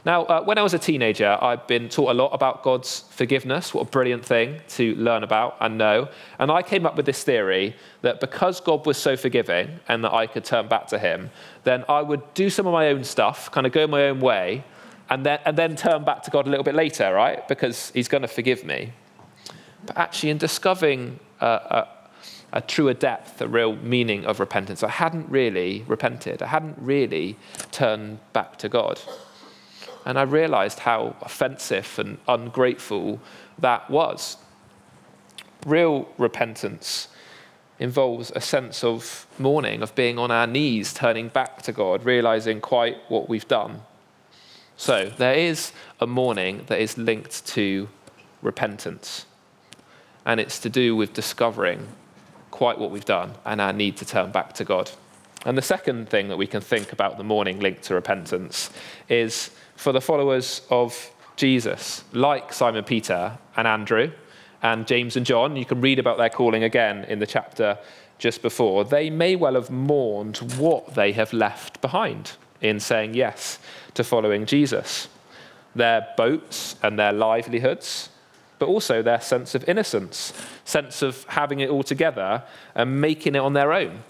Now, 0.05 0.25
uh, 0.25 0.43
when 0.43 0.59
I 0.59 0.61
was 0.61 0.75
a 0.75 0.79
teenager, 0.79 1.35
I'd 1.41 1.65
been 1.65 1.89
taught 1.89 2.11
a 2.11 2.13
lot 2.13 2.29
about 2.29 2.61
God's 2.61 3.05
forgiveness. 3.09 3.73
What 3.73 3.87
a 3.87 3.89
brilliant 3.89 4.23
thing 4.23 4.61
to 4.69 4.95
learn 4.95 5.23
about 5.23 5.57
and 5.59 5.79
know. 5.79 6.09
And 6.37 6.51
I 6.51 6.61
came 6.61 6.85
up 6.85 6.95
with 6.95 7.07
this 7.07 7.23
theory 7.23 7.75
that 8.03 8.19
because 8.19 8.61
God 8.61 8.85
was 8.85 8.97
so 8.97 9.17
forgiving 9.17 9.79
and 9.87 10.03
that 10.03 10.13
I 10.13 10.27
could 10.27 10.45
turn 10.45 10.67
back 10.67 10.85
to 10.87 10.99
Him, 10.99 11.31
then 11.63 11.83
I 11.89 12.03
would 12.03 12.21
do 12.35 12.51
some 12.51 12.67
of 12.67 12.73
my 12.73 12.89
own 12.89 13.03
stuff, 13.03 13.49
kind 13.49 13.65
of 13.65 13.73
go 13.73 13.87
my 13.87 14.09
own 14.09 14.19
way, 14.19 14.63
and 15.09 15.25
then, 15.25 15.39
and 15.45 15.57
then 15.57 15.75
turn 15.75 16.03
back 16.03 16.21
to 16.23 16.31
God 16.31 16.45
a 16.45 16.51
little 16.51 16.63
bit 16.63 16.75
later, 16.75 17.11
right? 17.11 17.47
Because 17.47 17.91
He's 17.95 18.07
going 18.07 18.21
to 18.21 18.27
forgive 18.27 18.63
me. 18.63 18.93
But 19.87 19.97
actually, 19.97 20.29
in 20.29 20.37
discovering 20.37 21.19
a, 21.39 21.47
a, 21.47 21.87
a 22.53 22.61
truer 22.61 22.93
depth, 22.93 23.41
a 23.41 23.47
real 23.47 23.75
meaning 23.77 24.25
of 24.25 24.39
repentance, 24.39 24.83
I 24.83 24.89
hadn't 24.89 25.29
really 25.29 25.85
repented. 25.87 26.41
I 26.41 26.47
hadn't 26.47 26.77
really 26.79 27.37
turned 27.71 28.19
back 28.33 28.57
to 28.59 28.69
God. 28.69 28.99
And 30.05 30.19
I 30.19 30.23
realized 30.23 30.79
how 30.79 31.15
offensive 31.21 31.97
and 31.97 32.17
ungrateful 32.27 33.19
that 33.59 33.89
was. 33.89 34.37
Real 35.65 36.09
repentance 36.17 37.07
involves 37.79 38.31
a 38.35 38.41
sense 38.41 38.83
of 38.83 39.25
mourning, 39.39 39.81
of 39.81 39.95
being 39.95 40.19
on 40.19 40.31
our 40.31 40.47
knees, 40.47 40.93
turning 40.93 41.29
back 41.29 41.61
to 41.63 41.71
God, 41.71 42.03
realizing 42.03 42.59
quite 42.59 42.97
what 43.07 43.29
we've 43.29 43.47
done. 43.47 43.81
So 44.75 45.11
there 45.17 45.35
is 45.35 45.71
a 45.99 46.07
mourning 46.07 46.65
that 46.67 46.79
is 46.79 46.97
linked 46.97 47.45
to 47.47 47.87
repentance. 48.41 49.25
And 50.25 50.39
it's 50.39 50.59
to 50.59 50.69
do 50.69 50.95
with 50.95 51.13
discovering 51.13 51.87
quite 52.51 52.77
what 52.77 52.91
we've 52.91 53.05
done 53.05 53.33
and 53.45 53.59
our 53.59 53.73
need 53.73 53.97
to 53.97 54.05
turn 54.05 54.31
back 54.31 54.53
to 54.53 54.63
God. 54.63 54.91
And 55.45 55.57
the 55.57 55.61
second 55.63 56.09
thing 56.09 56.27
that 56.27 56.37
we 56.37 56.45
can 56.45 56.61
think 56.61 56.93
about 56.93 57.17
the 57.17 57.23
mourning 57.23 57.59
linked 57.59 57.83
to 57.83 57.95
repentance 57.95 58.69
is 59.09 59.49
for 59.75 59.91
the 59.91 60.01
followers 60.01 60.61
of 60.69 61.11
Jesus, 61.35 62.03
like 62.13 62.53
Simon 62.53 62.83
Peter 62.83 63.37
and 63.57 63.67
Andrew 63.67 64.11
and 64.61 64.85
James 64.85 65.15
and 65.15 65.25
John, 65.25 65.55
you 65.55 65.65
can 65.65 65.81
read 65.81 65.97
about 65.97 66.17
their 66.19 66.29
calling 66.29 66.63
again 66.63 67.05
in 67.05 67.17
the 67.17 67.25
chapter 67.25 67.79
just 68.21 68.43
before, 68.43 68.85
they 68.85 69.09
may 69.09 69.35
well 69.35 69.55
have 69.55 69.71
mourned 69.71 70.37
what 70.57 70.93
they 70.93 71.11
have 71.13 71.33
left 71.33 71.81
behind 71.81 72.33
in 72.61 72.79
saying 72.79 73.15
yes 73.15 73.57
to 73.95 74.03
following 74.03 74.45
Jesus. 74.45 75.07
Their 75.73 76.07
boats 76.15 76.75
and 76.83 76.99
their 76.99 77.11
livelihoods, 77.11 78.09
but 78.61 78.69
also 78.69 79.01
their 79.01 79.19
sense 79.19 79.55
of 79.55 79.67
innocence, 79.67 80.33
sense 80.65 81.01
of 81.01 81.23
having 81.29 81.61
it 81.61 81.69
all 81.71 81.81
together 81.81 82.43
and 82.75 83.01
making 83.01 83.33
it 83.33 83.39
on 83.39 83.53
their 83.53 83.73
own. 83.73 84.03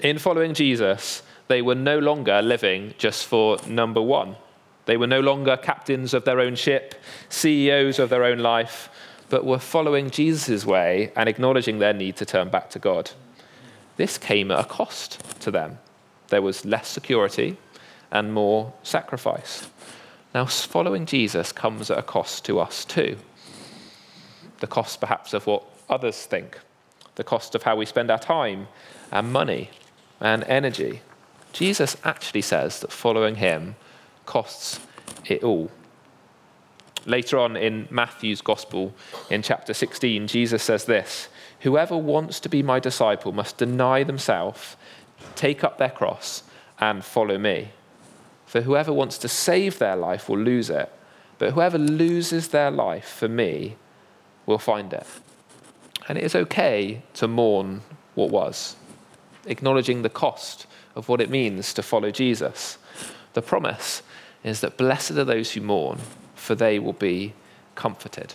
In 0.00 0.18
following 0.18 0.52
Jesus, 0.52 1.22
they 1.46 1.62
were 1.62 1.74
no 1.74 1.98
longer 1.98 2.42
living 2.42 2.92
just 2.98 3.24
for 3.24 3.56
number 3.66 4.02
one. 4.02 4.36
They 4.84 4.98
were 4.98 5.06
no 5.06 5.20
longer 5.20 5.56
captains 5.56 6.12
of 6.12 6.26
their 6.26 6.40
own 6.40 6.56
ship, 6.56 6.94
CEOs 7.30 7.98
of 7.98 8.10
their 8.10 8.22
own 8.22 8.40
life, 8.40 8.90
but 9.30 9.46
were 9.46 9.58
following 9.58 10.10
Jesus' 10.10 10.66
way 10.66 11.10
and 11.16 11.26
acknowledging 11.26 11.78
their 11.78 11.94
need 11.94 12.16
to 12.16 12.26
turn 12.26 12.50
back 12.50 12.68
to 12.72 12.78
God. 12.78 13.12
This 13.96 14.18
came 14.18 14.50
at 14.50 14.60
a 14.60 14.68
cost 14.68 15.40
to 15.40 15.50
them. 15.50 15.78
There 16.28 16.42
was 16.42 16.66
less 16.66 16.86
security 16.86 17.56
and 18.10 18.34
more 18.34 18.74
sacrifice. 18.82 19.70
Now, 20.34 20.44
following 20.44 21.06
Jesus 21.06 21.50
comes 21.50 21.90
at 21.90 21.96
a 21.96 22.02
cost 22.02 22.44
to 22.44 22.60
us 22.60 22.84
too 22.84 23.16
the 24.60 24.66
cost 24.66 25.00
perhaps 25.00 25.32
of 25.34 25.46
what 25.46 25.64
others 25.88 26.24
think, 26.24 26.58
the 27.14 27.24
cost 27.24 27.54
of 27.54 27.62
how 27.62 27.76
we 27.76 27.86
spend 27.86 28.10
our 28.10 28.18
time 28.18 28.68
and 29.10 29.32
money 29.32 29.70
and 30.20 30.44
energy. 30.44 31.00
Jesus 31.52 31.96
actually 32.04 32.42
says 32.42 32.80
that 32.80 32.92
following 32.92 33.36
him 33.36 33.76
costs 34.26 34.80
it 35.26 35.42
all. 35.42 35.70
Later 37.06 37.38
on 37.38 37.56
in 37.56 37.88
Matthew's 37.90 38.42
Gospel, 38.42 38.94
in 39.30 39.42
chapter 39.42 39.72
16, 39.72 40.26
Jesus 40.26 40.62
says 40.62 40.84
this 40.84 41.28
Whoever 41.60 41.96
wants 41.96 42.38
to 42.40 42.48
be 42.48 42.62
my 42.62 42.78
disciple 42.78 43.32
must 43.32 43.56
deny 43.56 44.04
themselves, 44.04 44.76
take 45.34 45.64
up 45.64 45.78
their 45.78 45.90
cross, 45.90 46.42
and 46.78 47.04
follow 47.04 47.38
me. 47.38 47.70
For 48.46 48.60
whoever 48.62 48.92
wants 48.92 49.18
to 49.18 49.28
save 49.28 49.78
their 49.78 49.96
life 49.96 50.28
will 50.28 50.38
lose 50.38 50.70
it, 50.70 50.92
but 51.38 51.52
whoever 51.52 51.78
loses 51.78 52.48
their 52.48 52.70
life 52.70 53.08
for 53.08 53.28
me 53.28 53.76
will 54.48 54.58
find 54.58 54.92
it. 54.92 55.06
And 56.08 56.16
it 56.16 56.24
is 56.24 56.34
okay 56.34 57.02
to 57.14 57.28
mourn 57.28 57.82
what 58.14 58.30
was, 58.30 58.76
acknowledging 59.44 60.02
the 60.02 60.08
cost 60.08 60.66
of 60.96 61.08
what 61.08 61.20
it 61.20 61.30
means 61.30 61.74
to 61.74 61.82
follow 61.82 62.10
Jesus. 62.10 62.78
The 63.34 63.42
promise 63.42 64.02
is 64.42 64.62
that 64.62 64.78
blessed 64.78 65.12
are 65.12 65.24
those 65.24 65.52
who 65.52 65.60
mourn, 65.60 65.98
for 66.34 66.54
they 66.54 66.78
will 66.78 66.94
be 66.94 67.34
comforted. 67.74 68.34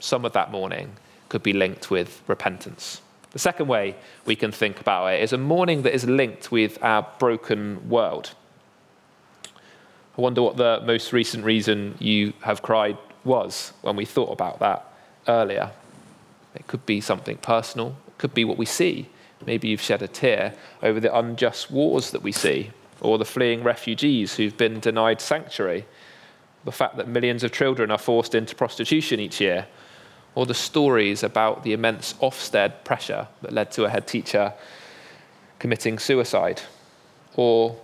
Some 0.00 0.24
of 0.24 0.32
that 0.32 0.50
mourning 0.50 0.96
could 1.28 1.42
be 1.42 1.52
linked 1.52 1.90
with 1.90 2.22
repentance. 2.26 3.02
The 3.32 3.38
second 3.38 3.68
way 3.68 3.96
we 4.24 4.36
can 4.36 4.50
think 4.50 4.80
about 4.80 5.12
it 5.12 5.22
is 5.22 5.32
a 5.32 5.38
mourning 5.38 5.82
that 5.82 5.94
is 5.94 6.06
linked 6.06 6.50
with 6.50 6.82
our 6.82 7.06
broken 7.18 7.86
world. 7.88 8.30
I 10.16 10.20
wonder 10.20 10.40
what 10.40 10.56
the 10.56 10.80
most 10.86 11.12
recent 11.12 11.44
reason 11.44 11.96
you 11.98 12.32
have 12.42 12.62
cried 12.62 12.96
was 13.24 13.72
when 13.82 13.96
we 13.96 14.04
thought 14.04 14.32
about 14.32 14.60
that 14.60 14.93
earlier. 15.28 15.70
It 16.54 16.66
could 16.66 16.86
be 16.86 17.00
something 17.00 17.36
personal, 17.38 17.96
it 18.08 18.18
could 18.18 18.34
be 18.34 18.44
what 18.44 18.58
we 18.58 18.66
see. 18.66 19.08
Maybe 19.44 19.68
you've 19.68 19.80
shed 19.80 20.02
a 20.02 20.08
tear 20.08 20.54
over 20.82 21.00
the 21.00 21.14
unjust 21.16 21.70
wars 21.70 22.10
that 22.12 22.22
we 22.22 22.32
see, 22.32 22.70
or 23.00 23.18
the 23.18 23.24
fleeing 23.24 23.62
refugees 23.62 24.36
who've 24.36 24.56
been 24.56 24.80
denied 24.80 25.20
sanctuary, 25.20 25.84
the 26.64 26.72
fact 26.72 26.96
that 26.96 27.08
millions 27.08 27.44
of 27.44 27.52
children 27.52 27.90
are 27.90 27.98
forced 27.98 28.34
into 28.34 28.54
prostitution 28.54 29.20
each 29.20 29.40
year, 29.40 29.66
or 30.34 30.46
the 30.46 30.54
stories 30.54 31.22
about 31.22 31.62
the 31.62 31.72
immense 31.72 32.14
Ofsted 32.14 32.84
pressure 32.84 33.28
that 33.42 33.52
led 33.52 33.70
to 33.72 33.84
a 33.84 33.90
head 33.90 34.06
teacher 34.06 34.54
committing 35.58 35.98
suicide, 35.98 36.62
or 37.36 37.76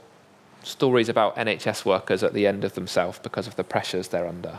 stories 0.63 1.09
about 1.09 1.37
NHS 1.37 1.85
workers 1.85 2.23
at 2.23 2.35
the 2.35 2.47
end 2.47 2.65
of 2.65 2.75
themselves 2.75 3.19
because 3.19 3.47
of 3.47 3.57
the 3.57 3.65
pressures 3.65 4.09
they're 4.09 4.27
under. 4.27 4.59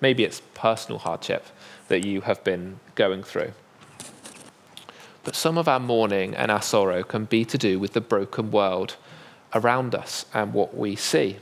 Maybe 0.00 0.24
it's 0.24 0.42
personal 0.54 0.98
hardship 0.98 1.46
that 1.88 2.04
you 2.04 2.22
have 2.22 2.42
been 2.44 2.80
going 2.94 3.22
through. 3.22 3.52
But 5.24 5.36
some 5.36 5.56
of 5.56 5.68
our 5.68 5.80
mourning 5.80 6.34
and 6.34 6.50
our 6.50 6.62
sorrow 6.62 7.02
can 7.02 7.26
be 7.26 7.44
to 7.44 7.58
do 7.58 7.78
with 7.78 7.92
the 7.92 8.00
broken 8.00 8.50
world 8.50 8.96
around 9.54 9.94
us 9.94 10.26
and 10.34 10.52
what 10.52 10.76
we 10.76 10.96
see. 10.96 11.36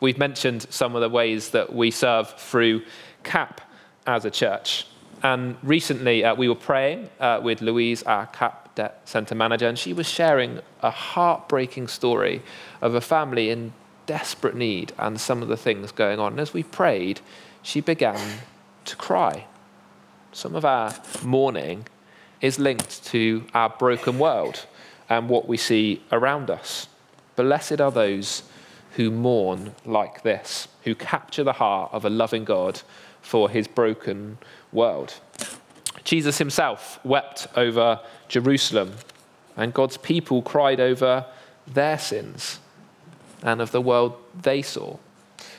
We've 0.00 0.18
mentioned 0.18 0.66
some 0.70 0.94
of 0.94 1.00
the 1.00 1.08
ways 1.08 1.50
that 1.50 1.74
we 1.74 1.90
serve 1.90 2.30
through 2.34 2.82
CAP 3.22 3.60
as 4.06 4.24
a 4.24 4.30
church. 4.30 4.86
And 5.22 5.56
recently 5.62 6.24
uh, 6.24 6.34
we 6.34 6.48
were 6.48 6.54
praying 6.54 7.08
uh, 7.18 7.40
with 7.42 7.62
Louise, 7.62 8.02
our 8.02 8.26
CAP 8.26 8.74
Debt 8.74 9.00
Centre 9.08 9.34
manager, 9.34 9.66
and 9.66 9.78
she 9.78 9.92
was 9.92 10.06
sharing 10.06 10.60
a 10.82 10.90
heartbreaking 10.90 11.88
story 11.88 12.42
of 12.82 12.94
a 12.94 13.00
family 13.00 13.50
in 13.50 13.72
desperate 14.06 14.54
need 14.54 14.92
and 14.98 15.20
some 15.20 15.42
of 15.42 15.48
the 15.48 15.56
things 15.56 15.90
going 15.90 16.20
on. 16.20 16.32
And 16.32 16.40
as 16.40 16.52
we 16.52 16.62
prayed, 16.62 17.20
she 17.62 17.80
began 17.80 18.40
to 18.84 18.96
cry. 18.96 19.46
Some 20.34 20.56
of 20.56 20.64
our 20.64 20.92
mourning 21.22 21.86
is 22.40 22.58
linked 22.58 23.04
to 23.06 23.44
our 23.54 23.68
broken 23.68 24.18
world 24.18 24.66
and 25.08 25.28
what 25.28 25.46
we 25.46 25.56
see 25.56 26.02
around 26.10 26.50
us. 26.50 26.88
Blessed 27.36 27.80
are 27.80 27.92
those 27.92 28.42
who 28.96 29.12
mourn 29.12 29.76
like 29.84 30.24
this, 30.24 30.66
who 30.82 30.96
capture 30.96 31.44
the 31.44 31.52
heart 31.52 31.92
of 31.92 32.04
a 32.04 32.10
loving 32.10 32.44
God 32.44 32.82
for 33.22 33.48
his 33.48 33.68
broken 33.68 34.38
world. 34.72 35.14
Jesus 36.02 36.38
himself 36.38 36.98
wept 37.04 37.46
over 37.54 38.00
Jerusalem, 38.26 38.94
and 39.56 39.72
God's 39.72 39.98
people 39.98 40.42
cried 40.42 40.80
over 40.80 41.26
their 41.64 41.98
sins 41.98 42.58
and 43.40 43.62
of 43.62 43.70
the 43.70 43.80
world 43.80 44.16
they 44.42 44.62
saw. 44.62 44.96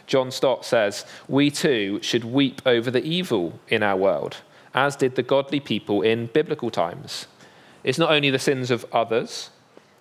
John 0.06 0.32
Stott 0.32 0.66
says, 0.66 1.06
We 1.30 1.50
too 1.50 2.02
should 2.02 2.26
weep 2.26 2.62
over 2.66 2.92
the 2.92 3.04
evil 3.04 3.58
in 3.70 3.82
our 3.82 3.96
world 3.96 4.42
as 4.76 4.98
did 4.98 5.16
the 5.16 5.24
godly 5.24 5.62
people 5.62 6.02
in 6.02 6.28
biblical 6.28 6.70
times. 6.70 7.28
It's 7.84 7.98
not 7.98 8.12
only 8.12 8.30
the 8.30 8.38
sins 8.38 8.70
of 8.70 8.86
others, 8.92 9.50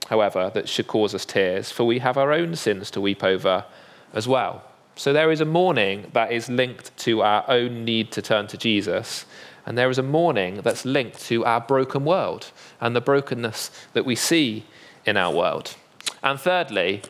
however, 0.09 0.51
that 0.53 0.69
should 0.69 0.89
cause 0.89 1.15
us 1.15 1.25
tears, 1.25 1.71
for 1.71 1.85
we 1.85 2.01
have 2.01 2.19
our 2.19 2.33
own 2.33 2.57
sins 2.57 2.91
to 2.91 3.01
weep 3.01 3.23
over 3.23 3.65
as 4.13 4.27
well. 4.27 4.65
So 4.97 5.13
there 5.13 5.31
is 5.31 5.41
a 5.41 5.45
mourning 5.45 6.11
that 6.13 6.33
is 6.33 6.49
linked 6.49 6.97
to 6.99 7.23
our 7.23 7.45
own 7.49 7.85
need 7.85 8.11
to 8.13 8.23
turn 8.23 8.49
to 8.49 8.57
Jesus, 8.57 9.27
and 9.65 9.79
there 9.79 9.91
is 9.91 9.99
a 9.99 10.03
mourning 10.03 10.57
that's 10.57 10.85
linked 10.85 11.21
to 11.27 11.45
our 11.45 11.61
broken 11.61 12.05
world 12.05 12.51
and 12.81 12.95
the 12.95 13.01
brokenness 13.01 13.71
that 13.93 14.05
we 14.05 14.17
see 14.17 14.65
in 15.07 15.17
our 15.17 15.33
world. 15.33 15.77
And 16.23 16.39
thirdly, 16.39 17.03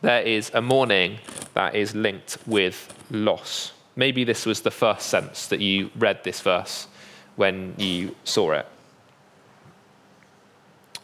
there 0.00 0.22
is 0.22 0.50
a 0.54 0.62
mourning 0.62 1.18
that 1.52 1.74
is 1.74 1.94
linked 1.94 2.38
with 2.46 2.92
loss. 3.10 3.72
Maybe 3.94 4.24
this 4.24 4.46
was 4.46 4.62
the 4.62 4.70
first 4.70 5.06
sense 5.06 5.46
that 5.48 5.60
you 5.60 5.90
read 5.96 6.24
this 6.24 6.40
verse 6.40 6.88
when 7.36 7.74
you 7.76 8.14
saw 8.24 8.52
it. 8.52 8.66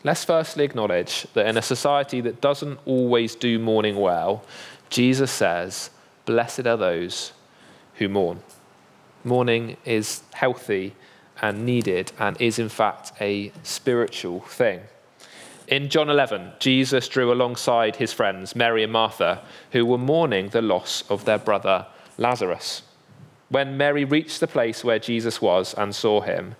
Let's 0.03 0.25
firstly 0.25 0.65
acknowledge 0.65 1.27
that 1.35 1.47
in 1.47 1.59
a 1.59 1.63
society 1.63 2.21
that 2.23 2.41
doesn't 2.41 2.79
always 2.87 3.35
do 3.35 3.59
mourning 3.59 3.97
well, 3.97 4.43
Jesus 4.89 5.31
says, 5.31 5.91
Blessed 6.25 6.67
are 6.67 6.77
those 6.77 7.33
who 7.97 8.09
mourn. 8.09 8.41
Mourning 9.25 9.77
is 9.85 10.23
healthy 10.33 10.95
and 11.43 11.67
needed 11.67 12.13
and 12.19 12.41
is, 12.41 12.59
in 12.59 12.71
fact, 12.71 13.13
a 13.21 13.53
spiritual 13.63 14.41
thing. 14.41 14.81
In 15.69 15.89
John 15.89 16.11
11, 16.11 16.53
Jesus 16.59 17.07
drew 17.07 17.33
alongside 17.33 17.97
his 17.97 18.13
friends, 18.13 18.57
Mary 18.57 18.83
and 18.83 18.93
Martha, 18.93 19.43
who 19.73 19.87
were 19.87 19.99
mourning 19.99 20.49
the 20.49 20.63
loss 20.63 21.05
of 21.09 21.25
their 21.27 21.39
brother 21.39 21.87
Lazarus. 22.19 22.83
When 23.51 23.77
Mary 23.77 24.05
reached 24.05 24.39
the 24.39 24.47
place 24.47 24.85
where 24.85 25.01
Jesus 25.01 25.43
was 25.43 25.75
and 25.75 25.93
saw 25.95 26.21
him, 26.21 26.55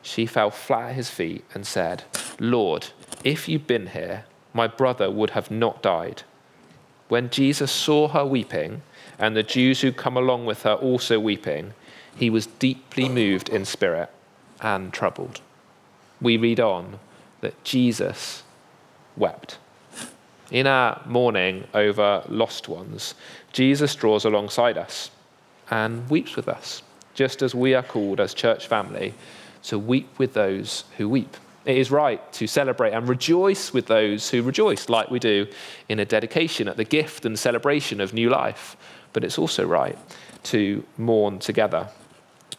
she 0.00 0.24
fell 0.24 0.50
flat 0.50 0.90
at 0.90 0.94
his 0.96 1.10
feet 1.10 1.44
and 1.52 1.66
said, 1.66 2.04
Lord, 2.40 2.88
if 3.22 3.46
you'd 3.48 3.66
been 3.66 3.88
here, 3.88 4.24
my 4.54 4.66
brother 4.66 5.10
would 5.10 5.30
have 5.30 5.50
not 5.50 5.82
died. 5.82 6.22
When 7.08 7.28
Jesus 7.28 7.70
saw 7.70 8.08
her 8.08 8.24
weeping, 8.24 8.80
and 9.18 9.36
the 9.36 9.42
Jews 9.42 9.82
who 9.82 9.92
come 9.92 10.16
along 10.16 10.46
with 10.46 10.62
her 10.62 10.74
also 10.74 11.20
weeping, 11.20 11.74
he 12.16 12.30
was 12.30 12.46
deeply 12.46 13.08
moved 13.08 13.50
in 13.50 13.66
spirit 13.66 14.10
and 14.60 14.92
troubled. 14.92 15.40
We 16.20 16.38
read 16.38 16.58
on 16.58 17.00
that 17.42 17.62
Jesus 17.64 18.44
wept. 19.16 19.58
In 20.50 20.66
our 20.66 21.02
mourning 21.04 21.66
over 21.74 22.24
lost 22.28 22.68
ones, 22.68 23.14
Jesus 23.52 23.94
draws 23.94 24.24
alongside 24.24 24.78
us 24.78 25.10
and 25.70 26.08
weeps 26.10 26.36
with 26.36 26.48
us, 26.48 26.82
just 27.14 27.42
as 27.42 27.54
we 27.54 27.74
are 27.74 27.82
called 27.82 28.20
as 28.20 28.34
church 28.34 28.66
family 28.66 29.14
to 29.64 29.78
weep 29.78 30.18
with 30.18 30.34
those 30.34 30.84
who 30.96 31.08
weep. 31.08 31.36
It 31.64 31.78
is 31.78 31.90
right 31.90 32.20
to 32.34 32.46
celebrate 32.46 32.92
and 32.92 33.08
rejoice 33.08 33.72
with 33.72 33.86
those 33.86 34.28
who 34.28 34.42
rejoice, 34.42 34.88
like 34.88 35.10
we 35.10 35.18
do 35.18 35.46
in 35.88 35.98
a 35.98 36.04
dedication 36.04 36.68
at 36.68 36.76
the 36.76 36.84
gift 36.84 37.24
and 37.24 37.38
celebration 37.38 38.00
of 38.00 38.12
new 38.12 38.28
life. 38.28 38.76
But 39.14 39.24
it's 39.24 39.38
also 39.38 39.66
right 39.66 39.96
to 40.44 40.84
mourn 40.98 41.38
together. 41.38 41.88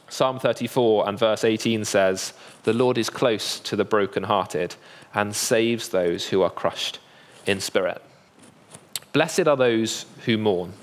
Psalm 0.10 0.40
34 0.40 1.08
and 1.08 1.20
verse 1.20 1.44
18 1.44 1.86
says, 1.86 2.34
The 2.64 2.74
Lord 2.74 2.98
is 2.98 3.10
close 3.10 3.60
to 3.60 3.76
the 3.76 3.86
brokenhearted 3.86 4.76
and 5.14 5.36
saves 5.36 5.90
those 5.90 6.30
who 6.30 6.42
are 6.42 6.50
crushed 6.50 7.00
in 7.46 7.60
spirit. 7.60 8.02
Blessed 9.14 9.48
are 9.48 9.56
those 9.56 10.06
who 10.26 10.38
mourn, 10.38 10.74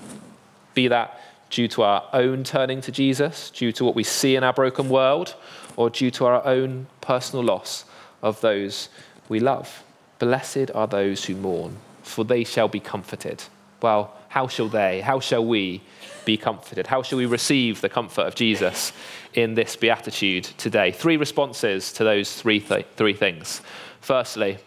be 0.73 0.87
that 0.87 1.19
due 1.53 1.67
to 1.67 1.83
our 1.83 2.03
own 2.13 2.43
turning 2.43 2.81
to 2.81 2.91
Jesus, 2.91 3.51
due 3.51 3.71
to 3.71 3.85
what 3.85 3.93
we 3.93 4.03
see 4.03 4.35
in 4.35 4.43
our 4.43 4.53
broken 4.53 4.89
world, 4.89 5.35
or 5.77 5.87
due 5.87 6.09
to 6.09 6.25
our 6.25 6.43
own 6.47 6.87
personal 6.99 7.45
loss 7.45 7.85
of 8.23 8.41
those 8.41 8.89
we 9.29 9.39
love. 9.39 9.83
Blessed 10.17 10.71
are 10.73 10.87
those 10.87 11.25
who 11.25 11.35
mourn, 11.35 11.77
for 12.01 12.25
they 12.25 12.43
shall 12.43 12.67
be 12.67 12.79
comforted. 12.79 13.43
Well, 13.83 14.15
how 14.29 14.47
shall 14.47 14.67
they, 14.67 15.01
how 15.01 15.19
shall 15.19 15.45
we 15.45 15.83
be 16.25 16.37
comforted? 16.37 16.87
How 16.87 17.03
shall 17.03 17.19
we 17.19 17.27
receive 17.27 17.81
the 17.81 17.89
comfort 17.89 18.23
of 18.23 18.33
Jesus 18.33 18.91
in 19.35 19.53
this 19.53 19.75
beatitude 19.75 20.45
today? 20.57 20.91
Three 20.91 21.17
responses 21.17 21.93
to 21.93 22.03
those 22.03 22.33
three, 22.33 22.61
th- 22.61 22.87
three 22.95 23.13
things. 23.13 23.61
Firstly, 24.01 24.57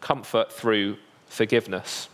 comfort 0.00 0.52
through 0.52 0.96
forgiveness. 1.28 2.08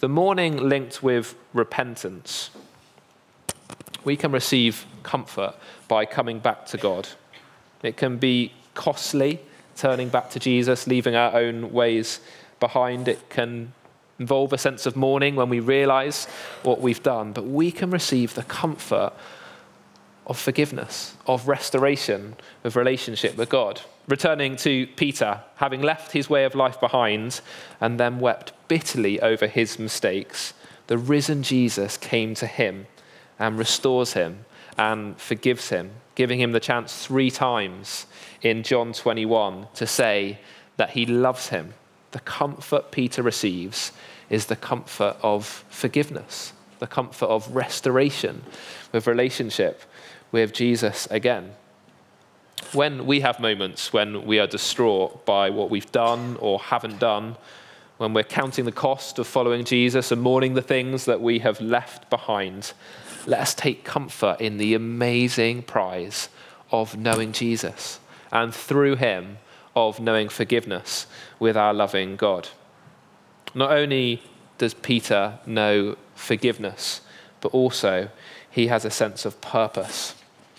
The 0.00 0.08
mourning 0.08 0.56
linked 0.56 1.02
with 1.02 1.34
repentance. 1.52 2.48
We 4.04 4.16
can 4.16 4.32
receive 4.32 4.86
comfort 5.02 5.54
by 5.88 6.04
coming 6.04 6.38
back 6.38 6.66
to 6.66 6.76
God. 6.76 7.08
It 7.82 7.96
can 7.96 8.18
be 8.18 8.52
costly 8.74 9.40
turning 9.76 10.08
back 10.08 10.30
to 10.30 10.38
Jesus, 10.38 10.86
leaving 10.86 11.14
our 11.14 11.34
own 11.34 11.72
ways 11.72 12.20
behind. 12.60 13.08
It 13.08 13.28
can 13.30 13.72
involve 14.18 14.52
a 14.52 14.58
sense 14.58 14.86
of 14.86 14.96
mourning 14.96 15.36
when 15.36 15.48
we 15.48 15.60
realize 15.60 16.26
what 16.62 16.80
we've 16.80 17.02
done, 17.02 17.32
but 17.32 17.44
we 17.46 17.70
can 17.70 17.90
receive 17.90 18.34
the 18.34 18.42
comfort 18.42 19.12
of 20.26 20.38
forgiveness, 20.38 21.16
of 21.26 21.48
restoration, 21.48 22.36
of 22.64 22.76
relationship 22.76 23.36
with 23.36 23.48
God. 23.48 23.80
Returning 24.08 24.56
to 24.56 24.86
Peter, 24.96 25.40
having 25.56 25.80
left 25.80 26.12
his 26.12 26.28
way 26.28 26.44
of 26.44 26.54
life 26.54 26.78
behind 26.80 27.40
and 27.80 27.98
then 27.98 28.20
wept 28.20 28.52
bitterly 28.68 29.20
over 29.20 29.46
his 29.46 29.78
mistakes, 29.78 30.52
the 30.88 30.98
risen 30.98 31.42
Jesus 31.42 31.96
came 31.96 32.34
to 32.34 32.46
him 32.46 32.86
and 33.38 33.58
restores 33.58 34.12
him 34.12 34.44
and 34.76 35.18
forgives 35.20 35.70
him, 35.70 35.90
giving 36.14 36.40
him 36.40 36.52
the 36.52 36.60
chance 36.60 37.04
three 37.06 37.30
times 37.30 38.06
in 38.42 38.62
John 38.62 38.92
21 38.92 39.66
to 39.74 39.86
say 39.86 40.38
that 40.76 40.90
he 40.90 41.04
loves 41.06 41.48
him. 41.48 41.74
The 42.12 42.20
comfort 42.20 42.90
Peter 42.90 43.22
receives 43.22 43.92
is 44.30 44.46
the 44.46 44.56
comfort 44.56 45.16
of 45.22 45.64
forgiveness, 45.68 46.52
the 46.78 46.86
comfort 46.86 47.26
of 47.26 47.54
restoration 47.54 48.42
with 48.92 49.06
relationship 49.06 49.82
with 50.32 50.52
Jesus 50.52 51.06
again. 51.10 51.52
When 52.72 53.06
we 53.06 53.20
have 53.20 53.40
moments 53.40 53.92
when 53.92 54.26
we 54.26 54.38
are 54.38 54.46
distraught 54.46 55.24
by 55.24 55.50
what 55.50 55.70
we've 55.70 55.90
done 55.92 56.36
or 56.40 56.58
haven't 56.58 56.98
done, 56.98 57.36
when 57.98 58.14
we're 58.14 58.22
counting 58.22 58.64
the 58.64 58.72
cost 58.72 59.18
of 59.18 59.26
following 59.26 59.64
Jesus 59.64 60.12
and 60.12 60.22
mourning 60.22 60.54
the 60.54 60.62
things 60.62 61.04
that 61.06 61.20
we 61.20 61.40
have 61.40 61.60
left 61.60 62.08
behind, 62.10 62.72
let 63.26 63.40
us 63.40 63.54
take 63.54 63.84
comfort 63.84 64.40
in 64.40 64.58
the 64.58 64.74
amazing 64.74 65.62
prize 65.62 66.28
of 66.70 66.96
knowing 66.96 67.32
Jesus 67.32 68.00
and 68.30 68.54
through 68.54 68.96
him 68.96 69.38
of 69.74 70.00
knowing 70.00 70.28
forgiveness 70.28 71.06
with 71.38 71.56
our 71.56 71.72
loving 71.72 72.16
God. 72.16 72.48
Not 73.54 73.70
only 73.70 74.22
does 74.58 74.74
Peter 74.74 75.38
know 75.46 75.96
forgiveness, 76.14 77.00
but 77.40 77.54
also 77.54 78.10
he 78.50 78.66
has 78.66 78.84
a 78.84 78.90
sense 78.90 79.24
of 79.24 79.40
purpose 79.40 80.14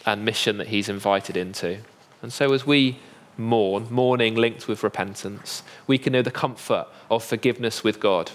and 0.06 0.24
mission 0.24 0.58
that 0.58 0.67
he's 0.67 0.89
invited 0.89 1.36
into. 1.36 1.80
And 2.22 2.32
so 2.32 2.54
as 2.54 2.65
we 2.65 3.00
mourn, 3.38 3.88
mourning 3.89 4.36
linked 4.36 4.67
with 4.67 4.84
repentance, 4.84 5.63
we 5.88 5.98
can 5.98 6.13
know 6.13 6.22
the 6.22 6.32
comfort 6.32 6.88
of 7.10 7.24
forgiveness 7.24 7.84
with 7.84 8.00
God, 8.00 8.32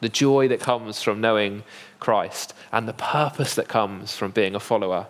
the 0.00 0.08
joy 0.08 0.48
that 0.48 0.60
comes 0.60 1.02
from 1.02 1.20
knowing 1.20 1.64
Christ, 2.00 2.54
and 2.72 2.86
the 2.86 2.92
purpose 2.92 3.54
that 3.54 3.68
comes 3.68 4.16
from 4.16 4.30
being 4.30 4.54
a 4.54 4.60
follower 4.60 5.06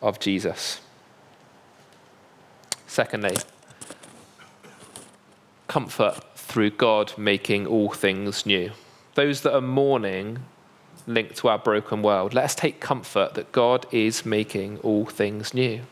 of 0.00 0.20
Jesus. 0.20 0.80
Secondly, 2.86 3.36
comfort 5.66 6.20
through 6.36 6.70
God 6.70 7.12
making 7.18 7.66
all 7.66 7.90
things 7.90 8.46
new. 8.46 8.70
Those 9.14 9.42
that 9.42 9.54
are 9.54 9.60
mourning 9.60 10.38
linked 11.06 11.36
to 11.36 11.48
our 11.48 11.58
broken 11.58 12.02
world, 12.02 12.34
let 12.34 12.44
us 12.44 12.54
take 12.54 12.80
comfort 12.80 13.34
that 13.34 13.52
God 13.52 13.86
is 13.92 14.24
making 14.24 14.78
all 14.78 15.06
things 15.06 15.52
new. 15.52 15.82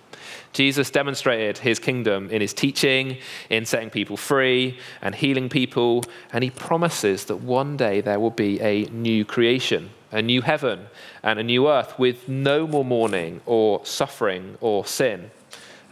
Jesus 0.53 0.91
demonstrated 0.91 1.59
his 1.59 1.79
kingdom 1.79 2.31
in 2.31 2.41
his 2.41 2.55
teaching, 2.55 3.19
in 3.51 3.67
setting 3.67 3.91
people 3.91 4.17
free 4.17 4.79
and 5.03 5.15
healing 5.15 5.49
people, 5.49 6.05
and 6.33 6.43
he 6.43 6.51
promises 6.51 7.25
that 7.27 7.37
one 7.37 7.77
day 7.77 8.01
there 8.01 8.21
will 8.21 8.31
be 8.31 8.61
a 8.61 8.85
new 8.87 9.25
creation, 9.25 9.91
a 10.13 10.23
new 10.23 10.43
heaven, 10.43 10.87
and 11.23 11.39
a 11.39 11.43
new 11.43 11.69
earth 11.69 11.99
with 11.99 12.29
no 12.29 12.67
more 12.67 12.85
mourning 12.85 13.41
or 13.47 13.85
suffering 13.85 14.57
or 14.61 14.87
sin. 14.87 15.31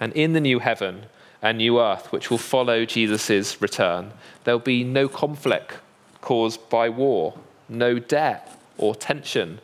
And 0.00 0.12
in 0.14 0.32
the 0.32 0.40
new 0.40 0.58
heaven 0.58 1.06
and 1.42 1.58
new 1.58 1.80
earth, 1.80 2.10
which 2.12 2.30
will 2.30 2.38
follow 2.38 2.84
Jesus' 2.84 3.60
return, 3.60 4.12
there'll 4.44 4.60
be 4.60 4.84
no 4.84 5.08
conflict 5.08 5.74
caused 6.20 6.68
by 6.70 6.88
war, 6.88 7.38
no 7.68 7.98
debt 7.98 8.60
or 8.78 8.94
tension 8.94 9.60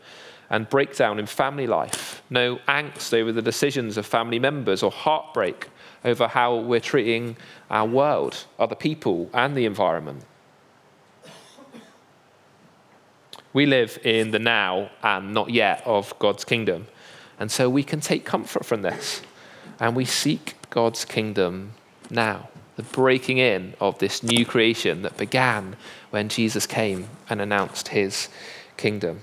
and 0.50 0.68
breakdown 0.68 1.18
in 1.18 1.26
family 1.26 1.66
life, 1.66 2.19
no 2.30 2.56
angst 2.68 3.12
over 3.12 3.32
the 3.32 3.42
decisions 3.42 3.96
of 3.96 4.06
family 4.06 4.38
members 4.38 4.82
or 4.82 4.90
heartbreak 4.90 5.68
over 6.04 6.28
how 6.28 6.56
we're 6.56 6.80
treating 6.80 7.36
our 7.70 7.86
world, 7.86 8.46
other 8.58 8.74
people, 8.74 9.28
and 9.34 9.56
the 9.56 9.66
environment. 9.66 10.24
We 13.52 13.66
live 13.66 13.98
in 14.04 14.30
the 14.30 14.38
now 14.38 14.90
and 15.02 15.34
not 15.34 15.50
yet 15.50 15.82
of 15.84 16.16
God's 16.20 16.44
kingdom. 16.44 16.86
And 17.38 17.50
so 17.50 17.68
we 17.68 17.82
can 17.82 18.00
take 18.00 18.24
comfort 18.24 18.64
from 18.64 18.82
this. 18.82 19.22
And 19.80 19.96
we 19.96 20.04
seek 20.04 20.54
God's 20.70 21.04
kingdom 21.04 21.72
now, 22.10 22.48
the 22.76 22.82
breaking 22.84 23.38
in 23.38 23.74
of 23.80 23.98
this 23.98 24.22
new 24.22 24.44
creation 24.44 25.02
that 25.02 25.16
began 25.16 25.76
when 26.10 26.28
Jesus 26.28 26.66
came 26.66 27.08
and 27.28 27.40
announced 27.40 27.88
his 27.88 28.28
kingdom. 28.76 29.20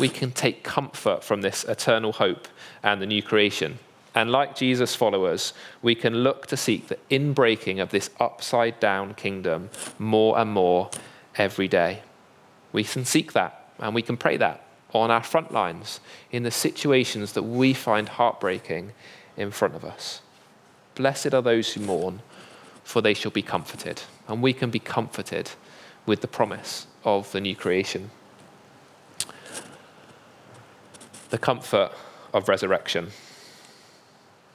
We 0.00 0.08
can 0.08 0.32
take 0.32 0.64
comfort 0.64 1.22
from 1.22 1.42
this 1.42 1.62
eternal 1.64 2.12
hope 2.12 2.48
and 2.82 3.02
the 3.02 3.06
new 3.06 3.22
creation. 3.22 3.78
And 4.14 4.32
like 4.32 4.56
Jesus' 4.56 4.96
followers, 4.96 5.52
we 5.82 5.94
can 5.94 6.24
look 6.24 6.46
to 6.46 6.56
seek 6.56 6.88
the 6.88 6.98
inbreaking 7.10 7.82
of 7.82 7.90
this 7.90 8.08
upside 8.18 8.80
down 8.80 9.12
kingdom 9.12 9.68
more 9.98 10.38
and 10.38 10.50
more 10.50 10.90
every 11.36 11.68
day. 11.68 12.02
We 12.72 12.82
can 12.82 13.04
seek 13.04 13.34
that 13.34 13.72
and 13.78 13.94
we 13.94 14.00
can 14.00 14.16
pray 14.16 14.38
that 14.38 14.64
on 14.94 15.10
our 15.10 15.22
front 15.22 15.52
lines 15.52 16.00
in 16.32 16.44
the 16.44 16.50
situations 16.50 17.34
that 17.34 17.42
we 17.42 17.74
find 17.74 18.08
heartbreaking 18.08 18.92
in 19.36 19.50
front 19.50 19.74
of 19.74 19.84
us. 19.84 20.22
Blessed 20.94 21.34
are 21.34 21.42
those 21.42 21.74
who 21.74 21.82
mourn, 21.82 22.22
for 22.82 23.02
they 23.02 23.14
shall 23.14 23.30
be 23.30 23.42
comforted. 23.42 24.02
And 24.28 24.42
we 24.42 24.54
can 24.54 24.70
be 24.70 24.80
comforted 24.80 25.50
with 26.06 26.22
the 26.22 26.26
promise 26.26 26.86
of 27.04 27.30
the 27.32 27.40
new 27.40 27.54
creation. 27.54 28.10
The 31.30 31.38
comfort 31.38 31.92
of 32.32 32.48
resurrection. 32.48 33.08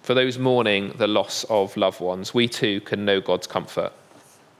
For 0.01 0.13
those 0.13 0.37
mourning 0.37 0.93
the 0.97 1.07
loss 1.07 1.43
of 1.49 1.75
loved 1.75 1.99
ones, 1.99 2.33
we 2.33 2.47
too 2.47 2.79
can 2.81 3.05
know 3.05 3.19
God's 3.19 3.47
comfort. 3.47 3.91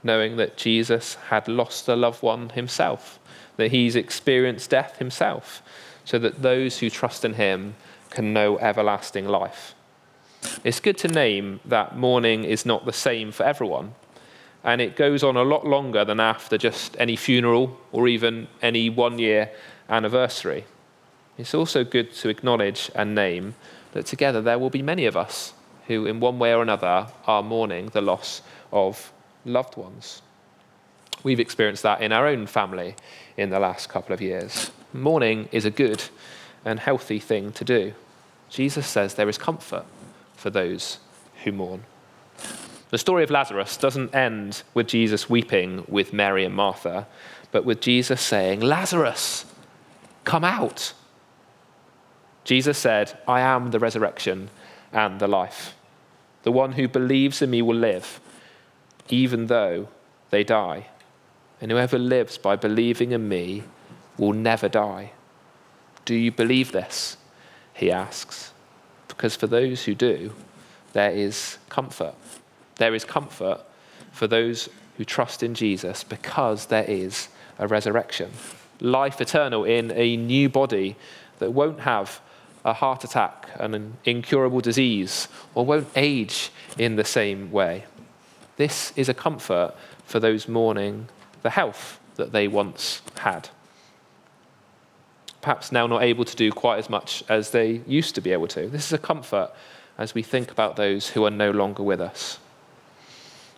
knowing 0.06 0.38
that 0.38 0.56
Jesus 0.56 1.16
had 1.30 1.48
lost 1.48 1.88
a 1.88 1.96
loved 1.96 2.22
one 2.22 2.50
himself, 2.50 3.20
that 3.58 3.72
he's 3.72 3.96
experienced 3.96 4.70
death 4.70 5.00
himself, 5.00 5.64
so 6.06 6.20
that 6.20 6.44
those 6.44 6.78
who 6.78 6.90
trust 6.92 7.26
in 7.26 7.34
him 7.34 7.76
can 8.12 8.32
know 8.32 8.60
everlasting 8.60 9.28
life. 9.28 9.74
It's 10.64 10.80
good 10.80 11.00
to 11.00 11.08
name 11.08 11.60
that 11.66 11.98
mourning 11.98 12.44
is 12.44 12.68
not 12.68 12.86
the 12.86 12.94
same 12.94 13.32
for 13.32 13.44
everyone, 13.44 13.96
and 14.64 14.80
it 14.80 14.96
goes 14.96 15.24
on 15.24 15.36
a 15.36 15.42
lot 15.42 15.66
longer 15.66 16.06
than 16.06 16.20
after 16.20 16.56
just 16.56 16.96
any 17.00 17.16
funeral 17.16 17.80
or 17.92 18.08
even 18.08 18.48
any 18.62 18.92
one 18.92 19.18
year 19.18 19.50
anniversary. 19.90 20.66
It's 21.38 21.54
also 21.54 21.84
good 21.84 22.14
to 22.14 22.30
acknowledge 22.30 22.90
and 22.96 23.14
name 23.14 23.56
that 23.94 24.06
together 24.06 24.42
there 24.42 24.60
will 24.60 24.70
be 24.70 24.82
many 24.82 25.06
of 25.06 25.18
us 25.18 25.54
who, 25.88 26.06
in 26.06 26.20
one 26.20 26.40
way 26.40 26.54
or 26.54 26.62
another, 26.62 27.08
are 27.28 27.44
mourning 27.44 27.88
the 27.88 28.02
loss 28.02 28.42
of 28.72 29.12
loved 29.46 29.78
ones. 29.78 30.22
We've 31.24 31.40
experienced 31.40 31.84
that 31.84 32.02
in 32.02 32.12
our 32.12 32.28
own 32.28 32.48
family 32.48 32.96
in 33.38 33.50
the 33.50 33.60
last 33.60 33.90
couple 33.90 34.14
of 34.14 34.22
years. 34.22 34.72
Mourning 34.94 35.50
is 35.52 35.66
a 35.66 35.72
good 35.72 36.04
and 36.64 36.80
healthy 36.80 37.20
thing 37.20 37.52
to 37.54 37.64
do. 37.64 37.94
Jesus 38.50 38.88
says 38.88 39.16
there 39.16 39.30
is 39.30 39.38
comfort 39.38 39.86
for 40.36 40.50
those 40.50 41.00
who 41.44 41.52
mourn. 41.52 41.84
The 42.92 42.98
story 42.98 43.24
of 43.24 43.32
Lazarus 43.32 43.78
doesn't 43.78 44.16
end 44.16 44.64
with 44.74 44.88
Jesus 44.88 45.30
weeping 45.30 45.84
with 45.88 46.14
Mary 46.14 46.46
and 46.46 46.56
Martha, 46.56 47.08
but 47.52 47.66
with 47.66 47.82
Jesus 47.82 48.22
saying, 48.22 48.62
Lazarus, 48.62 49.46
come 50.24 50.44
out. 50.44 50.94
Jesus 52.46 52.78
said, 52.78 53.18
I 53.28 53.42
am 53.42 53.72
the 53.72 53.80
resurrection 53.80 54.50
and 54.94 55.20
the 55.20 55.28
life. 55.28 55.76
The 56.44 56.52
one 56.52 56.74
who 56.74 56.88
believes 56.88 57.42
in 57.42 57.50
me 57.50 57.62
will 57.64 57.76
live, 57.76 58.22
even 59.10 59.48
though 59.48 59.90
they 60.30 60.44
die. 60.44 60.88
And 61.60 61.72
whoever 61.72 61.98
lives 61.98 62.38
by 62.38 62.56
believing 62.56 63.12
in 63.12 63.28
me 63.28 63.64
will 64.18 64.34
never 64.34 64.70
die. 64.70 65.12
Do 66.06 66.14
you 66.14 66.32
believe 66.32 66.72
this? 66.72 67.18
He 67.74 67.92
asks. 67.92 68.54
Because 69.08 69.36
for 69.36 69.48
those 69.48 69.86
who 69.86 69.96
do, 69.96 70.34
there 70.94 71.12
is 71.12 71.58
comfort. 71.70 72.14
There 72.76 72.94
is 72.94 73.06
comfort 73.06 73.62
for 74.12 74.28
those 74.28 74.70
who 74.98 75.04
trust 75.04 75.42
in 75.42 75.56
Jesus 75.56 76.04
because 76.04 76.68
there 76.68 76.86
is 76.86 77.30
a 77.58 77.68
resurrection. 77.68 78.32
Life 78.80 79.20
eternal 79.20 79.64
in 79.64 79.92
a 79.92 80.16
new 80.16 80.48
body 80.48 80.96
that 81.40 81.52
won't 81.52 81.82
have 81.82 82.22
a 82.66 82.74
heart 82.74 83.04
attack 83.04 83.48
and 83.60 83.76
an 83.76 83.96
incurable 84.04 84.60
disease 84.60 85.28
or 85.54 85.66
won't 85.66 85.88
age 85.96 86.52
in 86.78 86.96
the 86.96 87.06
same 87.06 87.52
way. 87.52 87.86
This 88.58 88.92
is 88.96 89.08
a 89.08 89.14
comfort 89.14 89.76
for 90.06 90.20
those 90.20 90.48
mourning 90.48 91.08
the 91.44 91.52
health 91.52 92.00
that 92.16 92.32
they 92.32 92.48
once 92.48 93.04
had. 93.20 93.50
Perhaps 95.42 95.72
now 95.72 95.86
not 95.86 96.02
able 96.02 96.26
to 96.26 96.36
do 96.36 96.52
quite 96.52 96.80
as 96.80 96.90
much 96.90 97.24
as 97.30 97.52
they 97.52 97.82
used 97.86 98.16
to 98.16 98.22
be 98.22 98.32
able 98.32 98.48
to. 98.48 98.68
This 98.68 98.88
is 98.88 98.94
a 98.94 98.98
comfort 98.98 99.52
as 100.00 100.16
we 100.16 100.24
think 100.24 100.50
about 100.50 100.76
those 100.76 101.10
who 101.10 101.24
are 101.24 101.32
no 101.32 101.52
longer 101.52 101.84
with 101.84 102.02
us. 102.02 102.40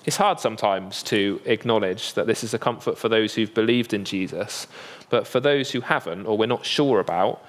It's 0.05 0.17
hard 0.17 0.39
sometimes 0.41 1.01
to 1.03 1.41
acknowledge 1.45 2.13
that 2.13 2.27
this 2.27 2.43
is 2.43 2.53
a 2.53 2.59
comfort 2.59 2.97
for 2.97 3.07
those 3.07 3.35
who've 3.35 3.53
believed 3.53 3.93
in 3.93 4.03
Jesus, 4.03 4.67
but 5.09 5.25
for 5.25 5.39
those 5.39 5.71
who 5.71 5.81
haven't 5.81 6.25
or 6.25 6.37
we're 6.37 6.45
not 6.45 6.65
sure 6.65 6.99
about, 6.99 7.41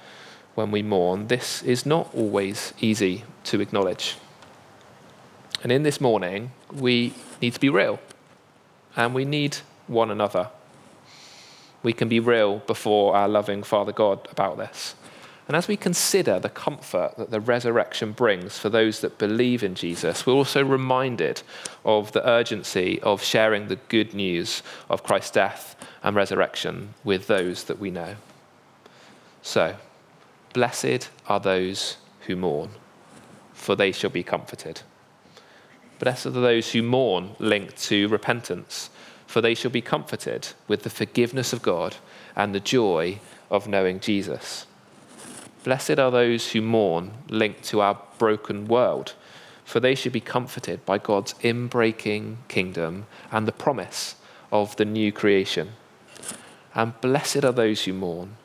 when 0.59 0.71
we 0.71 0.83
mourn, 0.83 1.27
this 1.27 1.63
is 1.63 1.85
not 1.85 2.13
always 2.13 2.73
easy 2.81 3.23
to 3.45 3.61
acknowledge. 3.61 4.17
And 5.63 5.71
in 5.71 5.83
this 5.83 6.01
mourning, 6.01 6.51
we 6.73 7.13
need 7.41 7.53
to 7.53 7.61
be 7.61 7.69
real 7.69 7.97
and 8.97 9.15
we 9.15 9.23
need 9.23 9.55
one 9.87 10.11
another. 10.11 10.49
We 11.81 11.93
can 11.93 12.09
be 12.09 12.19
real 12.19 12.57
before 12.67 13.15
our 13.15 13.29
loving 13.29 13.63
Father 13.63 13.93
God 13.93 14.27
about 14.31 14.57
this. 14.57 14.95
And 15.47 15.55
as 15.55 15.69
we 15.69 15.77
consider 15.77 16.39
the 16.39 16.49
comfort 16.49 17.13
that 17.17 17.31
the 17.31 17.39
resurrection 17.39 18.11
brings 18.11 18.59
for 18.59 18.67
those 18.67 18.99
that 18.99 19.17
believe 19.17 19.63
in 19.63 19.75
Jesus, 19.75 20.25
we're 20.25 20.33
also 20.33 20.61
reminded 20.61 21.41
of 21.85 22.11
the 22.11 22.27
urgency 22.27 22.99
of 23.01 23.23
sharing 23.23 23.69
the 23.69 23.77
good 23.87 24.13
news 24.13 24.61
of 24.89 25.03
Christ's 25.03 25.31
death 25.31 25.77
and 26.03 26.17
resurrection 26.17 26.95
with 27.05 27.27
those 27.27 27.63
that 27.63 27.79
we 27.79 27.91
know. 27.91 28.15
So, 29.41 29.77
Blessed 30.53 31.09
are 31.27 31.39
those 31.39 31.97
who 32.21 32.35
mourn, 32.35 32.69
for 33.53 33.75
they 33.75 33.91
shall 33.91 34.09
be 34.09 34.23
comforted. 34.23 34.81
Blessed 35.99 36.27
are 36.27 36.31
those 36.31 36.71
who 36.71 36.81
mourn 36.81 37.35
linked 37.39 37.77
to 37.83 38.07
repentance, 38.07 38.89
for 39.27 39.41
they 39.41 39.53
shall 39.53 39.69
be 39.69 39.81
comforted 39.81 40.47
with 40.67 40.83
the 40.83 40.89
forgiveness 40.89 41.53
of 41.53 41.61
God 41.61 41.97
and 42.35 42.55
the 42.55 42.59
joy 42.59 43.19
of 43.51 43.67
knowing 43.67 43.99
Jesus. 43.99 44.65
Blessed 45.63 45.99
are 45.99 46.09
those 46.09 46.51
who 46.51 46.61
mourn 46.61 47.11
linked 47.27 47.63
to 47.65 47.81
our 47.81 47.99
broken 48.17 48.67
world, 48.67 49.13
for 49.65 49.79
they 49.79 49.93
should 49.93 50.13
be 50.13 50.21
comforted 50.21 50.83
by 50.85 50.97
God's 50.97 51.35
inbreaking 51.43 52.37
kingdom 52.47 53.05
and 53.31 53.47
the 53.47 53.51
promise 53.51 54.15
of 54.51 54.75
the 54.77 54.85
new 54.85 55.11
creation. 55.11 55.73
And 56.73 56.99
blessed 57.01 57.43
are 57.43 57.51
those 57.51 57.83
who 57.83 57.93
mourn, 57.93 58.37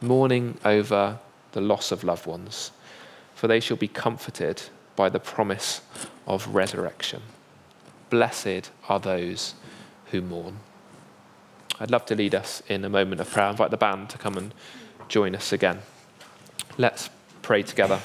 mourning 0.00 0.58
over 0.64 1.20
the 1.52 1.60
loss 1.60 1.92
of 1.92 2.04
loved 2.04 2.26
ones, 2.26 2.72
for 3.34 3.46
they 3.46 3.60
shall 3.60 3.76
be 3.76 3.88
comforted 3.88 4.62
by 4.96 5.08
the 5.08 5.20
promise 5.20 5.80
of 6.26 6.54
resurrection. 6.54 7.22
Blessed 8.10 8.70
are 8.88 9.00
those 9.00 9.54
who 10.06 10.20
mourn. 10.20 10.58
I'd 11.80 11.90
love 11.90 12.06
to 12.06 12.14
lead 12.14 12.34
us 12.34 12.62
in 12.68 12.84
a 12.84 12.88
moment 12.88 13.20
of 13.20 13.30
prayer. 13.30 13.46
I 13.46 13.50
invite 13.50 13.70
the 13.70 13.76
band 13.76 14.10
to 14.10 14.18
come 14.18 14.36
and 14.36 14.54
join 15.08 15.34
us 15.34 15.52
again. 15.52 15.80
Let's 16.78 17.10
pray 17.40 17.62
together. 17.62 18.00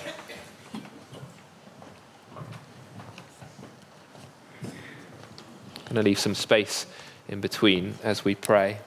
I'm 5.87 5.93
going 5.93 5.95
to 5.95 6.01
leave 6.03 6.19
some 6.19 6.35
space 6.35 6.85
in 7.27 7.39
between 7.39 7.95
as 8.03 8.25
we 8.25 8.35
pray. 8.35 8.79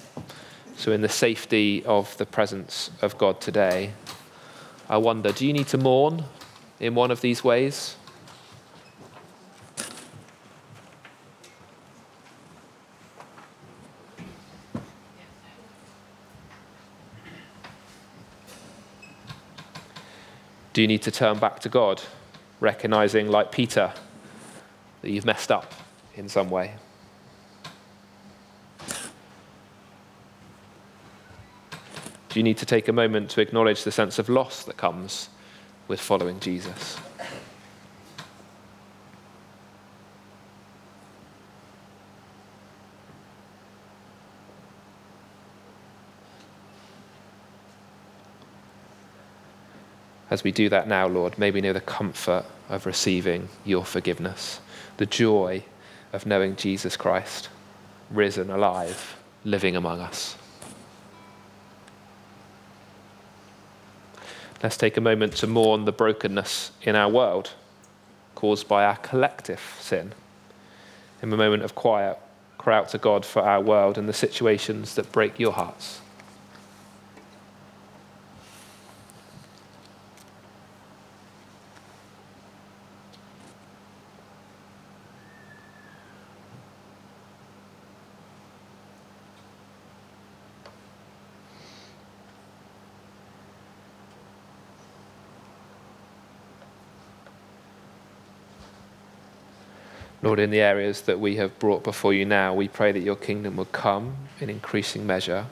So, 0.76 0.92
in 0.92 1.02
the 1.02 1.08
safety 1.08 1.84
of 1.84 2.16
the 2.16 2.26
presence 2.26 2.90
of 3.02 3.16
God 3.18 3.40
today, 3.40 3.92
I 4.90 4.96
wonder 4.96 5.30
do 5.30 5.46
you 5.46 5.52
need 5.52 5.68
to 5.68 5.78
mourn 5.78 6.24
in 6.80 6.96
one 6.96 7.12
of 7.12 7.20
these 7.20 7.44
ways? 7.44 7.94
Do 20.72 20.82
you 20.82 20.88
need 20.88 21.02
to 21.02 21.12
turn 21.12 21.38
back 21.38 21.60
to 21.60 21.68
God, 21.68 22.02
recognizing, 22.58 23.28
like 23.28 23.52
Peter, 23.52 23.92
that 25.02 25.10
you've 25.10 25.24
messed 25.24 25.52
up 25.52 25.72
in 26.16 26.28
some 26.28 26.50
way? 26.50 26.74
Do 32.30 32.38
you 32.38 32.44
need 32.44 32.58
to 32.58 32.66
take 32.66 32.86
a 32.86 32.92
moment 32.92 33.28
to 33.30 33.40
acknowledge 33.40 33.82
the 33.82 33.90
sense 33.90 34.20
of 34.20 34.28
loss 34.28 34.62
that 34.64 34.76
comes 34.76 35.28
with 35.88 36.00
following 36.00 36.38
Jesus? 36.38 36.96
As 50.30 50.44
we 50.44 50.52
do 50.52 50.68
that 50.68 50.86
now, 50.86 51.08
Lord, 51.08 51.36
may 51.36 51.50
we 51.50 51.60
know 51.60 51.72
the 51.72 51.80
comfort 51.80 52.44
of 52.68 52.86
receiving 52.86 53.48
your 53.64 53.84
forgiveness, 53.84 54.60
the 54.98 55.06
joy 55.06 55.64
of 56.12 56.24
knowing 56.24 56.54
Jesus 56.54 56.96
Christ, 56.96 57.48
risen, 58.08 58.50
alive, 58.50 59.16
living 59.44 59.74
among 59.74 59.98
us. 59.98 60.36
Let's 64.62 64.76
take 64.76 64.96
a 64.96 65.00
moment 65.00 65.36
to 65.36 65.46
mourn 65.46 65.86
the 65.86 65.92
brokenness 65.92 66.72
in 66.82 66.94
our 66.94 67.08
world 67.08 67.52
caused 68.34 68.68
by 68.68 68.84
our 68.84 68.96
collective 68.96 69.60
sin. 69.80 70.12
In 71.22 71.32
a 71.32 71.36
moment 71.36 71.62
of 71.62 71.74
quiet, 71.74 72.18
cry 72.58 72.78
out 72.78 72.88
to 72.90 72.98
God 72.98 73.24
for 73.24 73.42
our 73.42 73.60
world 73.60 73.98
and 73.98 74.08
the 74.08 74.12
situations 74.12 74.94
that 74.94 75.12
break 75.12 75.38
your 75.38 75.52
hearts. 75.52 76.00
Lord, 100.22 100.38
in 100.38 100.50
the 100.50 100.60
areas 100.60 101.02
that 101.02 101.18
we 101.18 101.36
have 101.36 101.58
brought 101.58 101.82
before 101.82 102.12
you 102.12 102.26
now, 102.26 102.52
we 102.52 102.68
pray 102.68 102.92
that 102.92 103.00
your 103.00 103.16
kingdom 103.16 103.56
would 103.56 103.72
come 103.72 104.16
in 104.38 104.50
increasing 104.50 105.06
measure. 105.06 105.46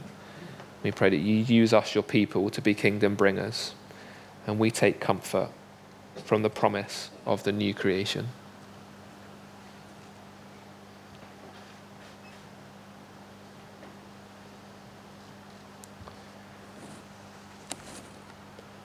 We 0.83 0.93
pray 0.93 1.09
that 1.09 1.17
you 1.17 1.37
use 1.37 1.73
us, 1.73 1.95
your 1.95 2.05
people, 2.05 2.51
to 2.51 2.61
be 2.61 2.75
kingdom 2.75 3.15
bringers. 3.15 3.75
And 4.47 4.59
we 4.59 4.71
take 4.71 5.01
comfort 5.01 5.49
from 6.25 6.43
the 6.43 6.51
promise 6.51 7.11
of 7.25 7.45
the 7.45 7.53
new 7.53 7.73
creation. 7.73 8.29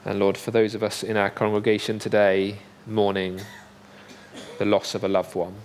And 0.05 0.19
Lord, 0.19 0.37
for 0.37 0.51
those 0.51 0.75
of 0.75 0.83
us 0.83 1.03
in 1.03 1.17
our 1.17 1.29
congregation 1.29 1.99
today 1.99 2.59
mourning 2.85 3.41
the 4.59 4.65
loss 4.65 4.95
of 4.95 5.03
a 5.03 5.07
loved 5.07 5.35
one, 5.35 5.55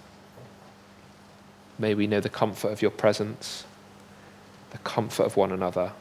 may 1.78 1.94
we 1.94 2.06
know 2.06 2.20
the 2.20 2.28
comfort 2.28 2.72
of 2.72 2.82
your 2.82 2.90
presence, 2.90 3.64
the 4.70 4.78
comfort 4.78 5.24
of 5.24 5.36
one 5.36 5.52
another, 5.52 5.92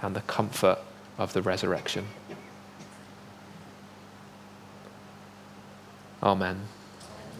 and 0.00 0.16
the 0.16 0.20
comfort 0.22 0.78
of 1.18 1.32
the 1.32 1.42
resurrection. 1.42 2.06
Amen. 6.22 6.68